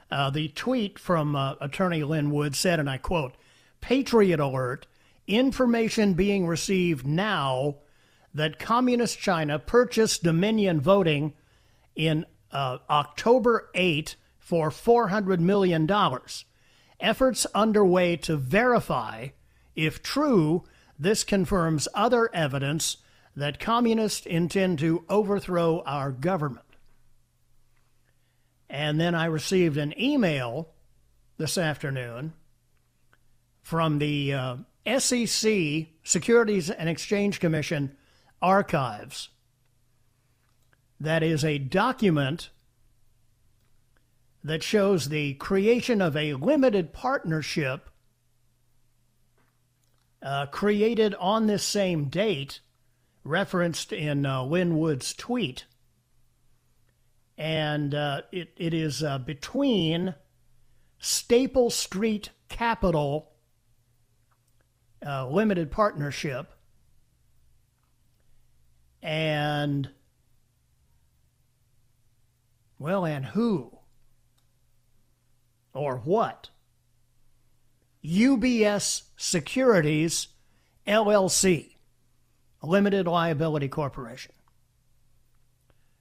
Uh, 0.09 0.29
the 0.29 0.47
tweet 0.49 0.99
from 0.99 1.35
uh, 1.35 1.55
Attorney 1.59 2.03
Lin 2.03 2.31
Wood 2.31 2.55
said, 2.55 2.79
and 2.79 2.89
I 2.89 2.97
quote, 2.97 3.35
Patriot 3.81 4.39
Alert, 4.39 4.87
information 5.27 6.13
being 6.13 6.47
received 6.47 7.05
now 7.05 7.75
that 8.33 8.59
Communist 8.59 9.19
China 9.19 9.59
purchased 9.59 10.23
Dominion 10.23 10.79
voting 10.79 11.33
in 11.95 12.25
uh, 12.51 12.77
October 12.89 13.69
8 13.75 14.15
for 14.39 14.69
$400 14.69 15.39
million. 15.39 15.89
Efforts 16.99 17.45
underway 17.53 18.15
to 18.17 18.37
verify 18.37 19.29
if 19.75 20.01
true, 20.01 20.63
this 20.97 21.23
confirms 21.23 21.87
other 21.93 22.29
evidence 22.33 22.97
that 23.35 23.59
communists 23.59 24.25
intend 24.25 24.79
to 24.79 25.03
overthrow 25.09 25.81
our 25.85 26.11
government. 26.11 26.65
And 28.69 28.99
then 28.99 29.15
I 29.15 29.25
received 29.25 29.77
an 29.77 29.93
email 29.99 30.69
this 31.37 31.57
afternoon 31.57 32.33
from 33.61 33.99
the 33.99 34.33
uh, 34.33 34.55
SEC, 34.97 35.87
Securities 36.03 36.69
and 36.69 36.89
Exchange 36.89 37.39
Commission 37.39 37.95
archives. 38.41 39.29
That 40.99 41.23
is 41.23 41.43
a 41.43 41.57
document 41.57 42.49
that 44.43 44.63
shows 44.63 45.09
the 45.09 45.33
creation 45.35 46.01
of 46.01 46.17
a 46.17 46.33
limited 46.33 46.93
partnership 46.93 47.89
uh, 50.23 50.45
created 50.47 51.13
on 51.15 51.47
this 51.47 51.63
same 51.63 52.05
date, 52.05 52.61
referenced 53.23 53.91
in 53.91 54.25
uh, 54.25 54.43
Lin 54.43 54.77
Wood's 54.77 55.13
tweet. 55.13 55.65
And 57.37 57.93
uh, 57.93 58.21
it, 58.31 58.53
it 58.55 58.73
is 58.73 59.03
uh, 59.03 59.17
between 59.17 60.15
Staple 60.99 61.69
Street 61.69 62.29
Capital 62.47 63.31
uh, 65.05 65.27
Limited 65.27 65.69
Partnership 65.69 66.53
and, 69.01 69.89
well, 72.79 73.05
and 73.05 73.25
who? 73.25 73.77
Or 75.73 75.97
what? 75.97 76.49
UBS 78.03 79.03
Securities 79.15 80.27
LLC, 80.85 81.75
a 82.61 82.67
limited 82.67 83.07
liability 83.07 83.69
corporation, 83.69 84.33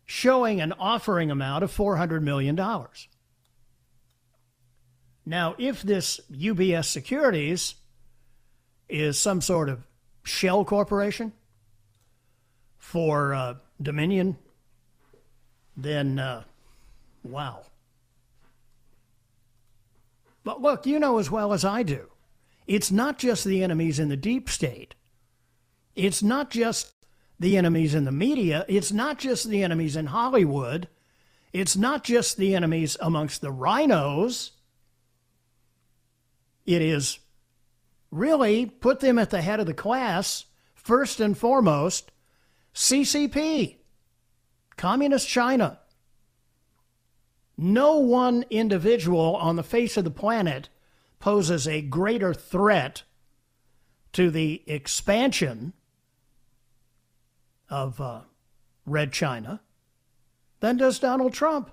showing 0.04 0.60
an 0.60 0.72
offering 0.72 1.30
amount 1.30 1.62
of 1.62 1.70
$400 1.70 2.22
million. 2.22 2.56
Now, 5.24 5.54
if 5.58 5.82
this 5.82 6.20
UBS 6.32 6.86
Securities 6.86 7.76
is 8.88 9.18
some 9.18 9.40
sort 9.40 9.68
of 9.68 9.84
shell 10.24 10.64
corporation 10.64 11.32
for 12.78 13.32
uh, 13.32 13.54
Dominion, 13.80 14.36
then 15.76 16.18
uh, 16.18 16.42
wow. 17.22 17.62
But 20.44 20.60
look, 20.60 20.86
you 20.86 20.98
know 20.98 21.18
as 21.18 21.30
well 21.30 21.52
as 21.52 21.64
I 21.64 21.82
do, 21.82 22.08
it's 22.66 22.90
not 22.90 23.18
just 23.18 23.44
the 23.44 23.62
enemies 23.62 23.98
in 23.98 24.08
the 24.08 24.16
deep 24.16 24.48
state. 24.48 24.94
It's 25.94 26.22
not 26.22 26.50
just 26.50 26.92
the 27.38 27.56
enemies 27.56 27.94
in 27.94 28.04
the 28.04 28.12
media. 28.12 28.64
It's 28.68 28.92
not 28.92 29.18
just 29.18 29.48
the 29.48 29.62
enemies 29.62 29.96
in 29.96 30.06
Hollywood. 30.06 30.88
It's 31.52 31.76
not 31.76 32.04
just 32.04 32.36
the 32.36 32.54
enemies 32.54 32.96
amongst 33.00 33.40
the 33.40 33.50
rhinos. 33.50 34.52
It 36.64 36.80
is 36.80 37.18
really 38.10 38.66
put 38.66 39.00
them 39.00 39.18
at 39.18 39.30
the 39.30 39.42
head 39.42 39.60
of 39.60 39.66
the 39.66 39.74
class, 39.74 40.46
first 40.74 41.20
and 41.20 41.36
foremost, 41.36 42.12
CCP, 42.74 43.76
Communist 44.76 45.28
China. 45.28 45.80
No 47.56 47.96
one 47.96 48.44
individual 48.50 49.36
on 49.36 49.56
the 49.56 49.62
face 49.62 49.96
of 49.96 50.04
the 50.04 50.10
planet 50.10 50.68
poses 51.20 51.68
a 51.68 51.82
greater 51.82 52.34
threat 52.34 53.02
to 54.12 54.30
the 54.30 54.62
expansion 54.66 55.72
of 57.70 58.00
uh, 58.00 58.20
Red 58.84 59.12
China 59.12 59.60
than 60.60 60.76
does 60.76 60.98
Donald 60.98 61.32
Trump. 61.32 61.70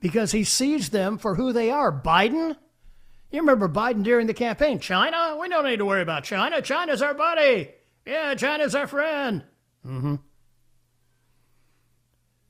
Because 0.00 0.32
he 0.32 0.44
sees 0.44 0.90
them 0.90 1.16
for 1.16 1.34
who 1.36 1.52
they 1.52 1.70
are. 1.70 1.90
Biden, 1.90 2.56
you 3.30 3.40
remember 3.40 3.68
Biden 3.68 4.02
during 4.02 4.26
the 4.26 4.34
campaign 4.34 4.78
China? 4.78 5.36
We 5.40 5.48
don't 5.48 5.64
need 5.64 5.78
to 5.78 5.86
worry 5.86 6.02
about 6.02 6.24
China. 6.24 6.60
China's 6.60 7.02
our 7.02 7.14
buddy. 7.14 7.70
Yeah, 8.06 8.34
China's 8.34 8.74
our 8.74 8.86
friend. 8.86 9.44
Mm-hmm. 9.86 10.16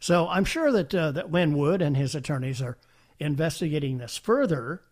So 0.05 0.29
I'm 0.29 0.45
sure 0.45 0.71
that 0.71 0.95
uh, 0.95 1.13
that 1.13 1.31
Wood 1.31 1.81
and 1.81 1.97
his 1.97 2.15
attorneys 2.15 2.61
are 2.61 2.77
investigating 3.19 3.97
this 3.97 4.19
further, 4.19 4.83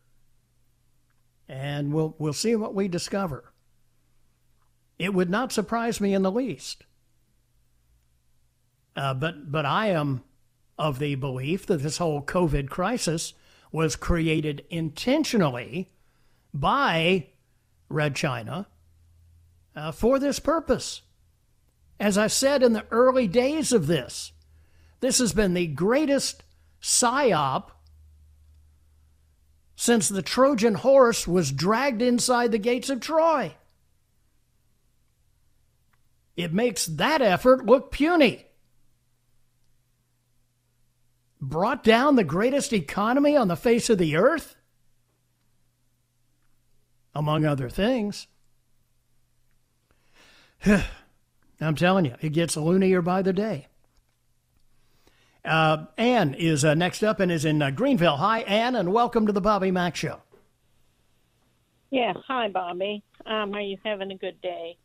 and 1.46 1.92
we'll 1.92 2.14
we'll 2.18 2.32
see 2.32 2.56
what 2.56 2.74
we 2.74 2.88
discover. 2.88 3.52
It 4.98 5.12
would 5.12 5.28
not 5.28 5.52
surprise 5.52 6.00
me 6.00 6.14
in 6.14 6.22
the 6.22 6.32
least. 6.32 6.86
Uh, 8.96 9.12
but 9.12 9.52
but 9.52 9.66
I 9.66 9.88
am 9.88 10.24
of 10.78 10.98
the 10.98 11.14
belief 11.16 11.66
that 11.66 11.82
this 11.82 11.98
whole 11.98 12.22
COVID 12.22 12.70
crisis 12.70 13.34
was 13.70 13.96
created 13.96 14.64
intentionally 14.70 15.90
by 16.54 17.26
Red 17.90 18.16
China 18.16 18.66
uh, 19.76 19.92
for 19.92 20.18
this 20.18 20.38
purpose. 20.38 21.02
As 22.00 22.16
I 22.16 22.28
said 22.28 22.62
in 22.62 22.72
the 22.72 22.86
early 22.90 23.28
days 23.28 23.74
of 23.74 23.88
this, 23.88 24.32
this 25.02 25.18
has 25.18 25.34
been 25.34 25.52
the 25.52 25.66
greatest 25.66 26.42
psyop 26.80 27.72
since 29.76 30.08
the 30.08 30.22
Trojan 30.22 30.76
horse 30.76 31.28
was 31.28 31.52
dragged 31.52 32.00
inside 32.00 32.52
the 32.52 32.58
gates 32.58 32.88
of 32.88 33.00
Troy. 33.00 33.54
It 36.34 36.54
makes 36.54 36.86
that 36.86 37.20
effort 37.20 37.66
look 37.66 37.92
puny 37.92 38.46
brought 41.42 41.82
down 41.82 42.14
the 42.14 42.22
greatest 42.22 42.72
economy 42.72 43.36
on 43.36 43.48
the 43.48 43.56
face 43.56 43.90
of 43.90 43.98
the 43.98 44.16
earth? 44.16 44.54
Among 47.14 47.44
other 47.44 47.68
things. 47.68 48.28
I'm 51.60 51.74
telling 51.74 52.04
you, 52.04 52.14
it 52.20 52.30
gets 52.30 52.56
loonier 52.56 53.02
by 53.02 53.22
the 53.22 53.32
day. 53.32 53.66
Uh, 55.44 55.86
Ann 55.98 56.34
is 56.34 56.64
uh, 56.64 56.74
next 56.74 57.02
up 57.02 57.18
and 57.18 57.30
is 57.32 57.44
in 57.44 57.60
uh, 57.62 57.70
Greenville. 57.70 58.16
Hi, 58.16 58.40
Ann, 58.42 58.76
and 58.76 58.92
welcome 58.92 59.26
to 59.26 59.32
the 59.32 59.40
Bobby 59.40 59.70
Mack 59.72 59.96
Show. 59.96 60.20
Yeah, 61.90 62.12
hi, 62.28 62.48
Bobby. 62.48 63.02
Um, 63.26 63.52
are 63.54 63.60
you 63.60 63.76
having 63.84 64.12
a 64.12 64.16
good 64.16 64.40
day? 64.40 64.76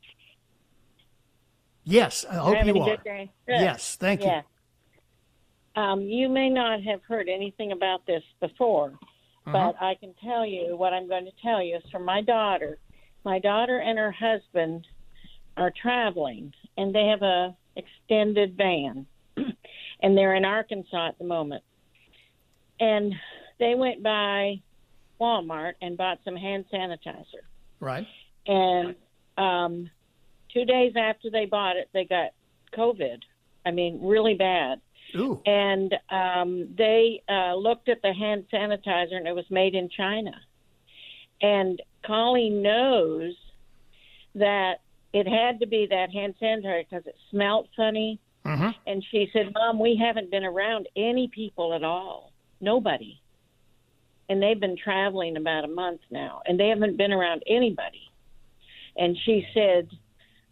Yes, 1.84 2.26
I 2.30 2.36
hope 2.36 2.56
having 2.58 2.76
you 2.76 2.82
are. 2.82 2.90
good? 2.90 3.04
Good. 3.06 3.30
Yes, 3.48 3.96
thank 3.98 4.24
you. 4.24 4.42
Um, 5.82 6.02
you 6.02 6.28
may 6.28 6.50
not 6.50 6.82
have 6.84 7.02
heard 7.04 7.30
anything 7.30 7.72
about 7.72 8.06
this 8.08 8.24
before, 8.42 8.94
Uh-huh. 9.46 9.52
but 9.52 9.82
I 9.82 9.94
can 9.96 10.14
tell 10.24 10.44
you 10.46 10.76
what 10.76 10.92
I'm 10.92 11.08
going 11.08 11.26
to 11.26 11.32
tell 11.42 11.62
you 11.62 11.78
is 11.78 11.84
from 11.92 12.04
my 12.04 12.22
daughter. 12.22 12.80
My 13.24 13.38
daughter 13.40 13.78
and 13.78 13.98
her 14.00 14.12
husband 14.12 14.88
are 15.56 15.72
traveling, 15.82 16.52
and 16.78 16.94
they 16.96 17.06
have 17.06 17.22
a 17.22 17.56
extended 17.76 18.58
van, 18.58 19.06
and 20.02 20.18
they're 20.18 20.36
in 20.36 20.46
Arkansas 20.46 21.10
at 21.10 21.18
the 21.18 21.26
moment. 21.26 21.64
And 22.80 23.14
they 23.60 23.76
went 23.76 24.04
by 24.04 24.62
Walmart 25.20 25.74
and 25.82 25.98
bought 25.98 26.20
some 26.24 26.36
hand 26.36 26.66
sanitizer. 26.72 27.44
Right. 27.80 28.08
And 28.46 28.96
um, 29.38 29.90
two 30.54 30.66
days 30.66 30.94
after 30.96 31.30
they 31.30 31.46
bought 31.46 31.76
it, 31.76 31.90
they 31.94 32.06
got 32.06 32.32
COVID. 32.78 33.20
I 33.66 33.72
mean, 33.72 34.00
really 34.02 34.36
bad. 34.36 34.82
Ooh. 35.16 35.42
And 35.46 35.96
um, 36.10 36.70
they 36.78 37.24
uh, 37.30 37.56
looked 37.56 37.90
at 37.90 38.02
the 38.02 38.14
hand 38.14 38.46
sanitizer, 38.54 39.16
and 39.16 39.28
it 39.28 39.36
was 39.36 39.46
made 39.50 39.74
in 39.74 39.90
China. 39.90 40.32
And 41.42 41.82
Colleen 42.06 42.62
knows 42.62 43.34
that 44.36 44.82
it 45.14 45.28
had 45.28 45.60
to 45.60 45.68
be 45.68 45.88
that 45.90 46.12
hand 46.12 46.36
sanitizer 46.42 46.84
because 46.90 47.06
it 47.06 47.16
smelled 47.32 47.68
funny. 47.76 48.20
Mm-hmm. 48.48 48.70
And 48.86 49.06
she 49.12 49.30
said, 49.34 49.54
Mom, 49.54 49.80
we 49.80 50.00
haven't 50.02 50.32
been 50.32 50.46
around 50.46 50.88
any 50.96 51.28
people 51.28 51.74
at 51.74 51.84
all. 51.84 52.32
Nobody. 52.62 53.22
And 54.30 54.42
they've 54.42 54.60
been 54.60 54.78
traveling 54.82 55.38
about 55.38 55.66
a 55.66 55.68
month 55.68 56.02
now, 56.10 56.42
and 56.46 56.60
they 56.60 56.70
haven't 56.70 56.98
been 56.98 57.12
around 57.12 57.44
anybody. 57.48 58.12
And 58.96 59.18
she 59.26 59.46
said, 59.54 59.90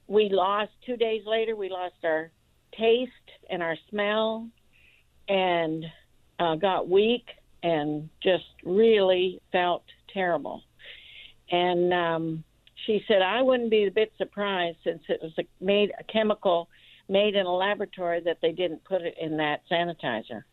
We 0.08 0.29
lost 0.29 0.71
two 0.86 0.97
days 0.97 1.23
later, 1.25 1.55
we 1.55 1.69
lost 1.69 1.95
our 2.03 2.31
taste 2.77 3.12
and 3.49 3.63
our 3.63 3.75
smell 3.89 4.47
and 5.27 5.86
uh, 6.39 6.55
got 6.55 6.89
weak 6.89 7.25
and 7.63 8.10
just 8.21 8.45
really 8.63 9.41
felt 9.51 9.84
terrible. 10.13 10.62
And 11.49 11.93
um, 11.93 12.43
she 12.86 13.03
said, 13.08 13.21
I 13.21 13.41
wouldn't 13.41 13.71
be 13.71 13.86
a 13.86 13.91
bit 13.91 14.12
surprised 14.17 14.77
since 14.84 15.01
it 15.10 15.19
was 15.21 15.31
a, 15.39 15.43
made 15.63 15.91
a 15.97 16.03
chemical 16.03 16.69
made 17.08 17.36
in 17.36 17.46
a 17.46 17.56
laboratory 17.56 18.22
that 18.22 18.38
they 18.41 18.52
didn't 18.52 18.84
put 18.84 19.02
it 19.02 19.15
in 19.20 19.38
that 19.38 19.62
sanitizer. 19.72 20.44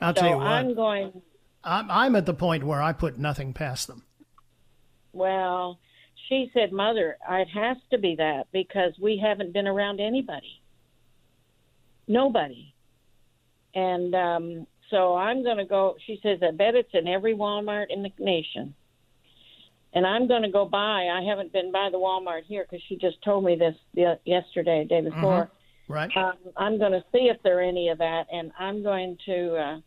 I'll 0.00 0.14
so 0.14 0.20
tell 0.20 0.30
you 0.30 0.36
what. 0.36 0.46
I'm 0.46 0.74
going. 0.74 1.22
I'm, 1.62 1.90
I'm 1.90 2.16
at 2.16 2.26
the 2.26 2.34
point 2.34 2.64
where 2.64 2.82
I 2.82 2.92
put 2.92 3.18
nothing 3.18 3.52
past 3.52 3.86
them. 3.86 4.04
Well, 5.12 5.78
she 6.28 6.50
said, 6.52 6.72
Mother, 6.72 7.16
it 7.28 7.48
has 7.48 7.76
to 7.90 7.98
be 7.98 8.16
that 8.16 8.46
because 8.52 8.92
we 9.00 9.18
haven't 9.22 9.52
been 9.52 9.66
around 9.66 10.00
anybody. 10.00 10.60
Nobody. 12.06 12.74
And 13.74 14.14
um, 14.14 14.66
so 14.90 15.14
I'm 15.16 15.42
going 15.42 15.56
to 15.56 15.64
go. 15.64 15.96
She 16.06 16.20
says, 16.22 16.38
I 16.42 16.50
bet 16.50 16.74
it's 16.74 16.90
in 16.92 17.08
every 17.08 17.34
Walmart 17.34 17.86
in 17.90 18.02
the 18.02 18.12
nation. 18.18 18.74
And 19.94 20.04
I'm 20.04 20.26
going 20.26 20.42
to 20.42 20.50
go 20.50 20.64
by. 20.64 21.06
I 21.06 21.24
haven't 21.28 21.52
been 21.52 21.70
by 21.70 21.88
the 21.90 21.98
Walmart 21.98 22.44
here 22.46 22.66
because 22.68 22.82
she 22.88 22.96
just 22.96 23.22
told 23.22 23.44
me 23.44 23.54
this 23.54 23.76
the, 23.94 24.18
yesterday, 24.24 24.84
day 24.84 25.00
before. 25.00 25.50
Right. 25.86 26.10
Um, 26.16 26.32
I'm 26.56 26.78
going 26.78 26.92
to 26.92 27.04
see 27.12 27.30
if 27.30 27.40
there 27.44 27.58
are 27.58 27.62
any 27.62 27.90
of 27.90 27.98
that, 27.98 28.26
and 28.32 28.50
I'm 28.58 28.82
going 28.82 29.18
to 29.26 29.54
uh, 29.54 29.80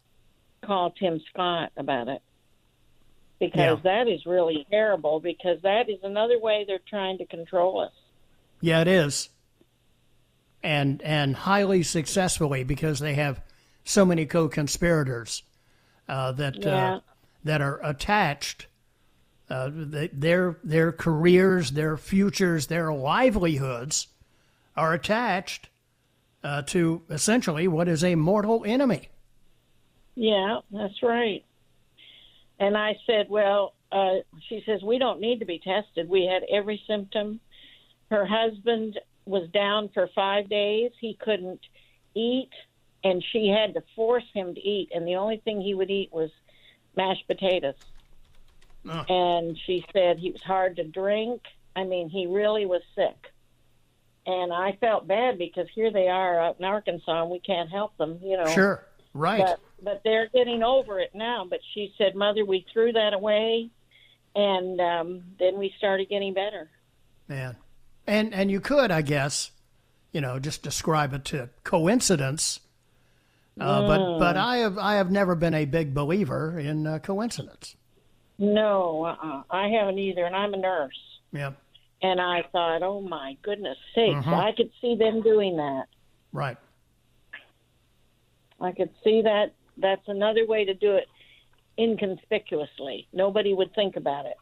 call 0.65 0.91
Tim 0.91 1.20
Scott 1.30 1.72
about 1.76 2.08
it 2.08 2.22
because 3.39 3.80
that 3.84 4.08
is 4.08 4.26
really 4.26 4.65
terrible. 4.72 5.20
Because 5.20 5.62
that 5.63 5.89
is 5.89 6.00
another 6.04 6.39
way 6.39 6.63
they're 6.65 6.80
trying 6.88 7.17
to 7.17 7.26
control 7.26 7.82
us. 7.82 7.91
Yeah, 8.62 8.82
it 8.82 8.88
is. 8.88 9.30
And 10.63 11.02
and 11.02 11.36
highly 11.36 11.84
successfully 11.84 12.63
because 12.63 13.00
they 13.00 13.13
have 13.15 13.41
so 13.84 14.06
many 14.06 14.26
co-conspirators 14.26 15.43
uh, 16.08 16.32
that 16.34 16.63
Yeah. 16.63 16.96
uh, 16.96 17.00
that 17.43 17.62
are 17.62 17.80
attached. 17.84 18.67
Uh, 19.50 19.70
th- 19.70 20.12
their 20.14 20.58
their 20.64 20.92
careers, 20.92 21.72
their 21.72 21.96
futures, 21.96 22.68
their 22.68 22.92
livelihoods 22.92 24.08
are 24.76 24.94
attached 24.94 25.70
uh, 26.44 26.62
to 26.64 27.02
essentially 27.10 27.68
what 27.68 27.88
is 27.88 28.04
a 28.04 28.16
mortal 28.16 28.64
enemy. 28.66 29.10
Yeah, 30.16 30.60
that's 30.72 31.02
right. 31.02 31.46
And 32.60 32.76
I 32.76 32.98
said, 33.06 33.28
well, 33.30 33.74
uh, 33.92 34.16
she 34.50 34.64
says, 34.66 34.82
we 34.82 34.98
don't 34.98 35.22
need 35.22 35.40
to 35.40 35.46
be 35.46 35.60
tested. 35.60 36.10
We 36.10 36.26
had 36.26 36.44
every 36.52 36.82
symptom. 36.88 37.40
Her 38.10 38.26
husband 38.26 39.00
was 39.26 39.48
down 39.50 39.90
for 39.94 40.10
five 40.16 40.50
days. 40.50 40.92
He 41.00 41.18
couldn't 41.22 41.60
eat, 42.16 42.50
and 43.04 43.24
she 43.32 43.48
had 43.48 43.76
to 43.76 43.84
force 43.96 44.24
him 44.34 44.56
to 44.56 44.62
eat. 44.62 44.90
And 44.94 45.08
the 45.08 45.16
only 45.16 45.38
thing 45.38 45.62
he 45.62 45.74
would 45.74 45.92
eat 45.92 46.12
was 46.12 46.32
mashed 46.96 47.28
potatoes. 47.28 47.76
And 48.89 49.58
she 49.65 49.86
said 49.93 50.19
he 50.19 50.32
was 50.32 50.41
hard 50.41 50.76
to 50.78 50.84
drink. 50.84 51.41
I 51.76 51.84
mean, 51.84 52.10
he 52.10 52.28
really 52.28 52.65
was 52.65 52.82
sick. 52.95 53.32
And 54.26 54.52
I 54.52 54.78
felt 54.82 55.08
bad 55.08 55.38
because 55.38 55.67
here 55.73 55.91
they 55.91 56.08
are 56.10 56.39
out 56.39 56.58
in 56.60 56.65
Arkansas, 56.65 57.21
and 57.21 57.32
we 57.32 57.39
can't 57.39 57.69
help 57.69 57.95
them, 57.97 58.19
you 58.21 58.36
know. 58.36 58.47
Sure, 58.47 58.86
right. 59.13 59.39
But, 59.45 59.60
but 59.82 60.02
they're 60.04 60.28
getting 60.34 60.63
over 60.63 61.00
it 61.00 61.12
now. 61.13 61.45
But 61.50 61.60
she 61.73 61.93
said, 61.97 62.13
Mother, 62.15 62.43
we 62.43 62.65
threw 62.73 62.91
that 62.91 63.13
away, 63.13 63.69
and 64.36 64.82
um, 64.82 65.23
then 65.39 65.58
we 65.58 65.73
started 65.78 66.10
getting 66.10 66.34
better. 66.34 66.69
Man, 67.30 67.56
and 68.06 68.34
and 68.34 68.52
you 68.52 68.60
could, 68.60 68.91
I 68.91 69.02
guess, 69.02 69.52
you 70.12 70.19
know, 70.19 70.39
just 70.39 70.62
describe 70.62 71.13
it 71.13 71.23
to 71.26 71.50
coincidence. 71.63 72.60
Uh, 73.60 73.88
But 73.88 74.00
Mm. 74.02 74.19
but 74.19 74.38
I 74.38 74.58
have 74.58 74.78
I 74.78 74.95
have 74.95 75.10
never 75.10 75.36
been 75.36 75.54
a 75.54 75.65
big 75.65 75.93
believer 75.93 76.60
in 76.60 76.86
uh, 76.86 77.00
coincidence. 77.00 77.76
No, 78.39 79.06
uh-uh. 79.06 79.43
I 79.50 79.67
haven't 79.69 79.97
either, 80.00 80.26
and 80.26 80.36
I'm 80.36 80.54
a 80.54 80.58
nurse. 80.58 80.97
Yeah, 81.34 81.52
And 82.02 82.21
I 82.21 82.43
thought, 82.52 82.84
oh 82.84 83.02
my 83.02 83.36
goodness 83.41 83.78
sakes, 83.95 84.26
Mhm. 84.26 84.34
I 84.34 84.52
could 84.54 84.71
see 84.82 84.95
them 84.95 85.21
doing 85.21 85.58
that. 85.58 85.86
right. 86.32 86.58
I 88.60 88.71
could 88.71 88.89
see 89.04 89.21
that. 89.21 89.54
That's 89.78 90.08
another 90.08 90.45
way 90.47 90.65
to 90.65 90.73
do 90.73 90.95
it 90.95 91.08
inconspicuously. 91.78 93.08
Nobody 93.13 93.54
would 93.54 93.73
think 93.76 93.95
about 93.95 94.26
it. 94.26 94.36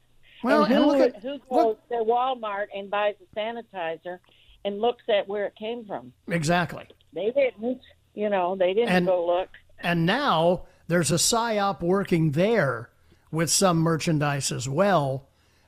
Well, 0.43 0.63
and 0.63 0.73
who, 0.73 0.79
and 0.91 0.99
look 0.99 1.15
at- 1.15 1.21
who 1.21 1.39
goes 1.49 1.77
to 1.89 1.95
Walmart 1.95 2.67
and 2.73 2.89
buys 2.89 3.15
a 3.21 3.36
sanitizer 3.38 4.19
and 4.63 4.79
looks 4.79 5.03
at 5.10 5.27
where 5.27 5.45
it 5.45 5.55
came 5.55 5.86
from? 5.86 6.13
Exactly. 6.29 6.86
They 7.13 7.31
didn't. 7.31 7.81
You 8.13 8.29
know, 8.29 8.55
they 8.55 8.73
didn't 8.73 8.89
And- 8.89 9.05
go 9.05 9.25
look. 9.25 9.49
And 9.79 10.05
now 10.05 10.63
there's 10.88 11.12
a 11.12 11.15
psyop 11.15 11.81
working 11.81 12.31
there 12.31 12.89
with 13.32 13.50
some 13.50 13.78
merchandise 13.78 14.52
as 14.52 14.68
well. 14.70 15.28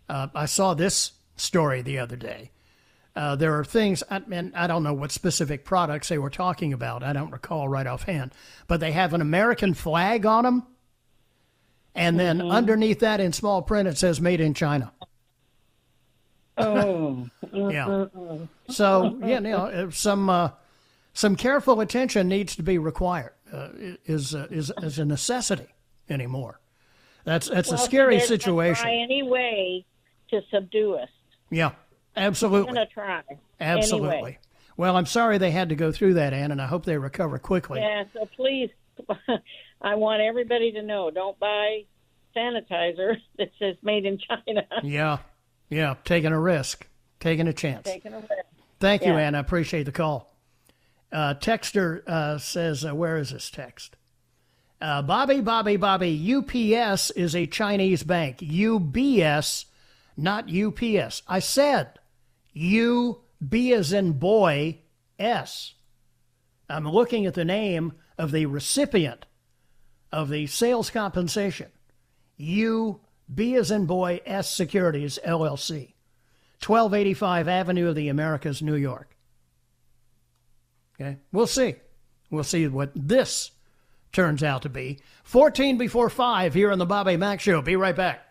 Uh, 0.09 0.27
I 0.33 0.45
saw 0.45 0.73
this 0.73 1.13
story 1.35 1.81
the 1.81 1.99
other 1.99 2.15
day. 2.15 2.51
Uh, 3.15 3.35
there 3.35 3.57
are 3.57 3.63
things, 3.65 4.03
and 4.03 4.55
I 4.55 4.67
don't 4.67 4.83
know 4.83 4.93
what 4.93 5.11
specific 5.11 5.65
products 5.65 6.09
they 6.09 6.19
were 6.19 6.29
talking 6.29 6.71
about. 6.71 7.01
I 7.03 7.13
don't 7.13 7.31
recall 7.31 7.67
right 7.67 7.87
offhand, 7.87 8.31
but 8.67 8.79
they 8.79 8.91
have 8.91 9.13
an 9.13 9.21
American 9.21 9.73
flag 9.73 10.25
on 10.25 10.43
them, 10.43 10.63
and 11.95 12.19
then 12.19 12.37
Mhm. 12.39 12.51
underneath 12.51 12.99
that 12.99 13.19
in 13.19 13.33
small 13.33 13.63
print 13.63 13.87
it 13.87 13.97
says 13.97 14.21
"Made 14.21 14.39
in 14.39 14.53
China." 14.53 14.91
Oh. 16.57 17.27
Yeah. 17.53 18.05
So 18.69 19.17
yeah, 19.21 19.35
you 19.35 19.39
know, 19.39 19.57
uh, 19.65 19.89
some 19.91 20.29
uh, 20.29 20.49
some 21.13 21.37
careful 21.37 21.79
attention 21.79 22.27
needs 22.27 22.53
to 22.57 22.63
be 22.63 22.77
required. 22.77 23.31
Uh, 23.51 23.69
is 24.05 24.35
uh, 24.35 24.47
is 24.51 24.71
is 24.83 24.99
a 24.99 25.05
necessity 25.05 25.67
anymore. 26.09 26.59
That's 27.27 27.49
that's 27.49 27.73
a 27.73 27.77
scary 27.77 28.19
they're 28.19 28.25
situation. 28.25 28.83
Try 28.83 28.95
any 28.95 29.21
way 29.21 29.85
to 30.29 30.39
subdue 30.49 30.93
us. 30.93 31.09
Yeah, 31.49 31.71
absolutely, 32.15 32.73
gonna 32.73 32.85
try. 32.85 33.21
absolutely. 33.59 34.15
Anyway. 34.15 34.39
Well, 34.77 34.95
I'm 34.95 35.05
sorry 35.05 35.37
they 35.37 35.51
had 35.51 35.67
to 35.69 35.75
go 35.75 35.91
through 35.91 36.13
that, 36.13 36.31
Ann, 36.31 36.53
and 36.53 36.61
I 36.61 36.67
hope 36.67 36.85
they 36.85 36.97
recover 36.97 37.37
quickly. 37.37 37.81
Yeah. 37.81 38.05
So 38.13 38.29
please, 38.33 38.69
I 39.81 39.95
want 39.95 40.21
everybody 40.21 40.71
to 40.71 40.81
know: 40.81 41.11
don't 41.11 41.37
buy 41.37 41.83
sanitizer 42.33 43.17
that 43.37 43.49
says 43.59 43.75
"Made 43.83 44.05
in 44.05 44.19
China." 44.19 44.65
Yeah, 44.83 45.17
yeah, 45.69 45.95
taking 46.05 46.31
a 46.31 46.39
risk, 46.39 46.87
taking 47.19 47.49
a 47.49 47.53
chance. 47.53 47.87
Taking 47.87 48.13
a 48.13 48.19
risk. 48.19 48.31
Thank 48.79 49.01
you, 49.01 49.11
Yeah. 49.11 49.19
Ann. 49.19 49.35
I 49.35 49.39
appreciate 49.39 49.83
the 49.83 49.91
call. 49.91 50.33
Uh, 51.11 51.33
Texter 51.33 52.07
uh, 52.07 52.37
says, 52.37 52.85
uh, 52.85 52.95
where 52.95 53.17
is 53.17 53.31
this 53.31 53.49
text? 53.49 53.97
Uh, 54.79 55.01
Bobby, 55.01 55.41
Bobby, 55.41 55.75
Bobby, 55.75 56.35
UPS 56.35 57.09
is 57.11 57.35
a 57.35 57.47
Chinese 57.47 58.03
bank. 58.03 58.37
UBS, 58.39 59.65
not 60.15 60.53
UPS. 60.53 61.23
I 61.27 61.39
said 61.39 61.97
U, 62.53 63.21
B 63.45 63.73
as 63.73 63.91
in 63.91 64.13
boy, 64.13 64.79
S. 65.17 65.73
I'm 66.69 66.87
looking 66.87 67.25
at 67.25 67.33
the 67.33 67.45
name 67.45 67.93
of 68.17 68.31
the 68.31 68.45
recipient 68.45 69.25
of 70.11 70.29
the 70.29 70.45
sales 70.47 70.89
compensation. 70.89 71.71
U, 72.37 73.01
B 73.33 73.55
as 73.55 73.71
in 73.71 73.87
boy, 73.87 74.21
S 74.25 74.53
Securities, 74.53 75.17
LLC. 75.25 75.93
1285 76.65 77.47
Avenue 77.47 77.89
of 77.89 77.95
the 77.95 78.09
Americas, 78.09 78.61
New 78.61 78.75
York. 78.75 79.15
Okay, 80.99 81.17
we'll 81.31 81.47
see. 81.47 81.75
We'll 82.29 82.43
see 82.43 82.67
what 82.67 82.91
this 82.95 83.51
turns 84.11 84.43
out 84.43 84.61
to 84.63 84.69
be. 84.69 84.99
14 85.23 85.77
before 85.77 86.09
5 86.09 86.53
here 86.53 86.71
on 86.71 86.79
the 86.79 86.85
Bobby 86.85 87.17
Mack 87.17 87.39
Show. 87.39 87.61
Be 87.61 87.75
right 87.75 87.95
back. 87.95 88.23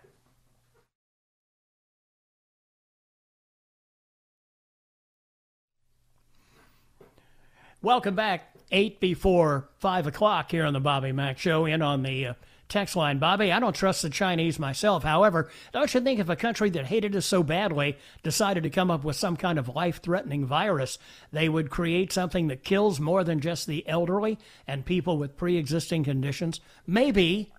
Welcome 7.82 8.14
back. 8.14 8.52
8 8.72 8.98
before 8.98 9.68
5 9.78 10.08
o'clock 10.08 10.50
here 10.50 10.64
on 10.64 10.72
the 10.72 10.80
Bobby 10.80 11.12
Mack 11.12 11.38
Show 11.38 11.66
and 11.66 11.82
on 11.82 12.02
the 12.02 12.26
uh, 12.26 12.34
text 12.68 12.96
line. 12.96 13.18
Bobby, 13.18 13.52
I 13.52 13.60
don't 13.60 13.74
trust 13.74 14.02
the 14.02 14.10
Chinese 14.10 14.58
myself. 14.58 15.02
However, 15.02 15.50
don't 15.72 15.92
you 15.92 16.00
think 16.00 16.20
if 16.20 16.28
a 16.28 16.36
country 16.36 16.70
that 16.70 16.86
hated 16.86 17.14
us 17.14 17.26
so 17.26 17.42
badly 17.42 17.96
decided 18.22 18.62
to 18.64 18.70
come 18.70 18.90
up 18.90 19.04
with 19.04 19.16
some 19.16 19.36
kind 19.36 19.58
of 19.58 19.68
life 19.68 20.02
threatening 20.02 20.46
virus, 20.46 20.98
they 21.32 21.48
would 21.48 21.70
create 21.70 22.12
something 22.12 22.48
that 22.48 22.64
kills 22.64 22.98
more 23.00 23.24
than 23.24 23.40
just 23.40 23.66
the 23.66 23.86
elderly 23.88 24.38
and 24.66 24.84
people 24.84 25.18
with 25.18 25.36
pre 25.36 25.56
existing 25.56 26.04
conditions? 26.04 26.60
Maybe. 26.86 27.52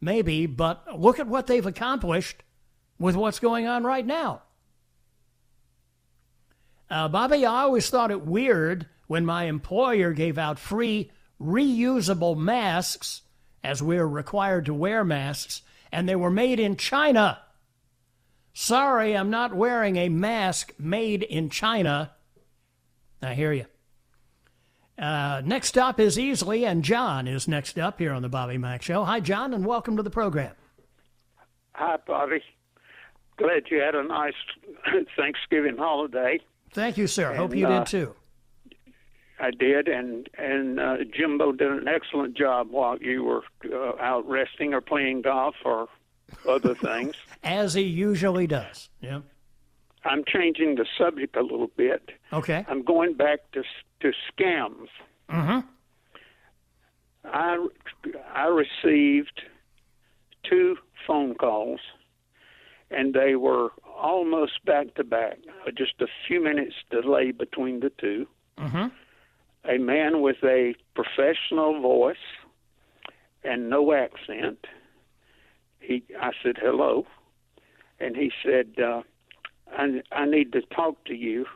Maybe, 0.00 0.46
but 0.46 0.98
look 0.98 1.18
at 1.18 1.28
what 1.28 1.46
they've 1.46 1.64
accomplished 1.64 2.42
with 2.98 3.16
what's 3.16 3.38
going 3.38 3.66
on 3.66 3.84
right 3.84 4.04
now. 4.04 4.42
Uh, 6.90 7.08
Bobby, 7.08 7.46
I 7.46 7.62
always 7.62 7.88
thought 7.88 8.10
it 8.10 8.26
weird 8.26 8.86
when 9.06 9.24
my 9.24 9.44
employer 9.44 10.12
gave 10.12 10.38
out 10.38 10.58
free 10.58 11.10
reusable 11.40 12.36
masks, 12.36 13.22
as 13.64 13.82
we're 13.82 14.06
required 14.06 14.66
to 14.66 14.74
wear 14.74 15.02
masks, 15.02 15.62
and 15.90 16.08
they 16.08 16.14
were 16.14 16.30
made 16.30 16.60
in 16.60 16.76
China. 16.76 17.40
Sorry, 18.52 19.16
I'm 19.16 19.30
not 19.30 19.54
wearing 19.54 19.96
a 19.96 20.10
mask 20.10 20.74
made 20.78 21.22
in 21.22 21.48
China. 21.48 22.12
I 23.22 23.34
hear 23.34 23.52
you. 23.52 23.64
Uh, 24.96 25.42
next 25.44 25.76
up 25.76 25.98
is 25.98 26.16
Easley, 26.16 26.64
and 26.64 26.84
John 26.84 27.26
is 27.26 27.48
next 27.48 27.78
up 27.78 27.98
here 27.98 28.12
on 28.12 28.22
the 28.22 28.28
Bobby 28.28 28.58
Mack 28.58 28.82
Show. 28.82 29.02
Hi, 29.04 29.18
John, 29.18 29.52
and 29.54 29.66
welcome 29.66 29.96
to 29.96 30.04
the 30.04 30.10
program. 30.10 30.54
Hi, 31.74 31.96
Bobby. 32.06 32.42
Glad 33.36 33.64
you 33.70 33.80
had 33.80 33.96
a 33.96 34.04
nice 34.04 34.34
Thanksgiving 35.16 35.76
holiday. 35.76 36.38
Thank 36.70 36.96
you, 36.96 37.08
sir. 37.08 37.34
Hope 37.34 37.56
you 37.56 37.66
uh, 37.66 37.80
did 37.80 37.86
too. 37.88 38.14
I 39.44 39.50
did, 39.50 39.88
and 39.88 40.28
and 40.38 40.80
uh, 40.80 40.96
Jimbo 41.12 41.52
did 41.52 41.70
an 41.70 41.86
excellent 41.86 42.34
job 42.34 42.68
while 42.70 42.96
you 42.98 43.24
were 43.24 43.42
uh, 43.70 44.00
out 44.00 44.26
resting 44.26 44.72
or 44.72 44.80
playing 44.80 45.20
golf 45.22 45.54
or 45.64 45.88
other 46.48 46.74
things. 46.88 47.14
As 47.42 47.74
he 47.74 47.82
usually 47.82 48.46
does. 48.46 48.88
Yeah. 49.00 49.20
I'm 50.06 50.24
changing 50.26 50.76
the 50.76 50.86
subject 50.98 51.36
a 51.36 51.42
little 51.42 51.70
bit. 51.76 52.10
Okay. 52.32 52.64
I'm 52.68 52.82
going 52.82 53.14
back 53.14 53.40
to 53.52 53.62
to 54.00 54.12
scams. 54.32 54.88
Mm-hmm. 55.28 55.60
I 57.24 57.68
I 58.34 58.46
received 58.46 59.42
two 60.48 60.76
phone 61.06 61.34
calls, 61.34 61.80
and 62.90 63.12
they 63.12 63.34
were 63.34 63.72
almost 63.94 64.64
back 64.64 64.94
to 64.94 65.04
back, 65.04 65.36
uh, 65.66 65.70
just 65.70 65.94
a 66.00 66.06
few 66.26 66.42
minutes 66.42 66.74
delay 66.90 67.30
between 67.30 67.80
the 67.80 67.90
two. 67.98 68.26
Mm-hmm. 68.58 68.86
A 69.68 69.78
man 69.78 70.20
with 70.20 70.36
a 70.44 70.74
professional 70.94 71.80
voice 71.80 72.16
and 73.42 73.70
no 73.70 73.92
accent. 73.92 74.66
He, 75.80 76.02
I 76.20 76.32
said 76.42 76.56
hello, 76.60 77.06
and 78.00 78.16
he 78.16 78.30
said, 78.42 78.74
uh, 78.82 79.02
"I 79.76 80.02
I 80.12 80.24
need 80.26 80.52
to 80.52 80.62
talk 80.62 81.04
to 81.04 81.14
you." 81.14 81.46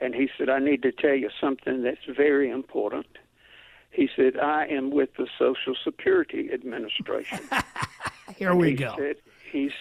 And 0.00 0.14
he 0.14 0.28
said, 0.38 0.48
"I 0.48 0.58
need 0.58 0.82
to 0.82 0.92
tell 0.92 1.14
you 1.14 1.30
something 1.40 1.82
that's 1.82 2.04
very 2.06 2.50
important." 2.50 3.06
He 3.90 4.08
said, 4.14 4.38
"I 4.38 4.66
am 4.66 4.90
with 4.90 5.14
the 5.16 5.26
Social 5.38 5.74
Security 5.82 6.50
Administration." 6.52 7.40
Here 8.36 8.50
And 8.50 8.58
we 8.60 8.70
he 8.70 8.74
go. 8.74 8.94
Said, 8.98 9.16
he's, 9.50 9.72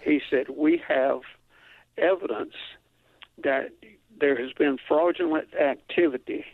he 0.00 0.20
said, 0.30 0.48
We 0.50 0.82
have 0.86 1.20
evidence 1.98 2.54
that 3.42 3.70
there 4.18 4.36
has 4.40 4.52
been 4.52 4.78
fraudulent 4.86 5.54
activity 5.54 6.44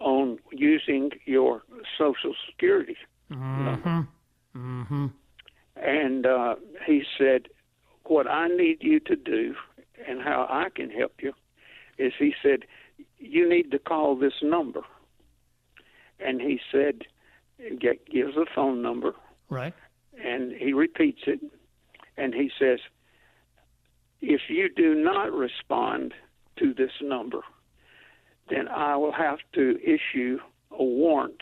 on 0.00 0.38
using 0.50 1.10
your 1.26 1.62
Social 1.96 2.34
Security. 2.48 2.96
Mm-hmm. 3.30 4.00
Mm-hmm. 4.56 5.06
And 5.76 6.26
uh, 6.26 6.56
he 6.86 7.02
said, 7.16 7.48
What 8.04 8.26
I 8.26 8.48
need 8.48 8.78
you 8.80 9.00
to 9.00 9.16
do 9.16 9.54
and 10.08 10.20
how 10.20 10.46
I 10.48 10.68
can 10.74 10.90
help 10.90 11.12
you 11.22 11.32
is 11.98 12.12
he 12.18 12.34
said, 12.42 12.60
You 13.18 13.48
need 13.48 13.70
to 13.70 13.78
call 13.78 14.16
this 14.16 14.34
number. 14.42 14.80
And 16.18 16.40
he 16.40 16.60
said, 16.70 17.02
get, 17.78 18.10
gives 18.10 18.36
a 18.36 18.44
phone 18.54 18.82
number 18.82 19.14
Right. 19.48 19.74
and 20.22 20.52
he 20.52 20.72
repeats 20.72 21.22
it 21.26 21.40
and 22.16 22.34
he 22.34 22.50
says 22.58 22.78
if 24.20 24.42
you 24.48 24.68
do 24.74 24.94
not 24.94 25.32
respond 25.32 26.12
to 26.58 26.72
this 26.74 26.92
number 27.02 27.40
then 28.50 28.68
i 28.68 28.96
will 28.96 29.12
have 29.12 29.38
to 29.54 29.78
issue 29.82 30.38
a 30.72 30.82
warrant 30.84 31.40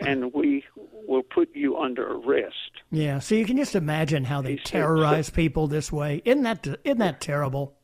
and 0.00 0.32
we 0.34 0.64
will 1.06 1.22
put 1.22 1.48
you 1.54 1.76
under 1.78 2.14
arrest 2.14 2.72
Yeah. 2.90 3.20
So 3.20 3.34
you 3.36 3.44
can 3.44 3.56
just 3.56 3.76
imagine 3.76 4.24
how 4.24 4.40
they 4.42 4.56
said- 4.56 4.64
terrorize 4.66 5.30
people 5.30 5.68
this 5.68 5.92
way. 5.92 6.20
Isn't 6.24 6.42
that 6.42 6.66
isn't 6.84 6.98
that 6.98 7.20
terrible? 7.20 7.76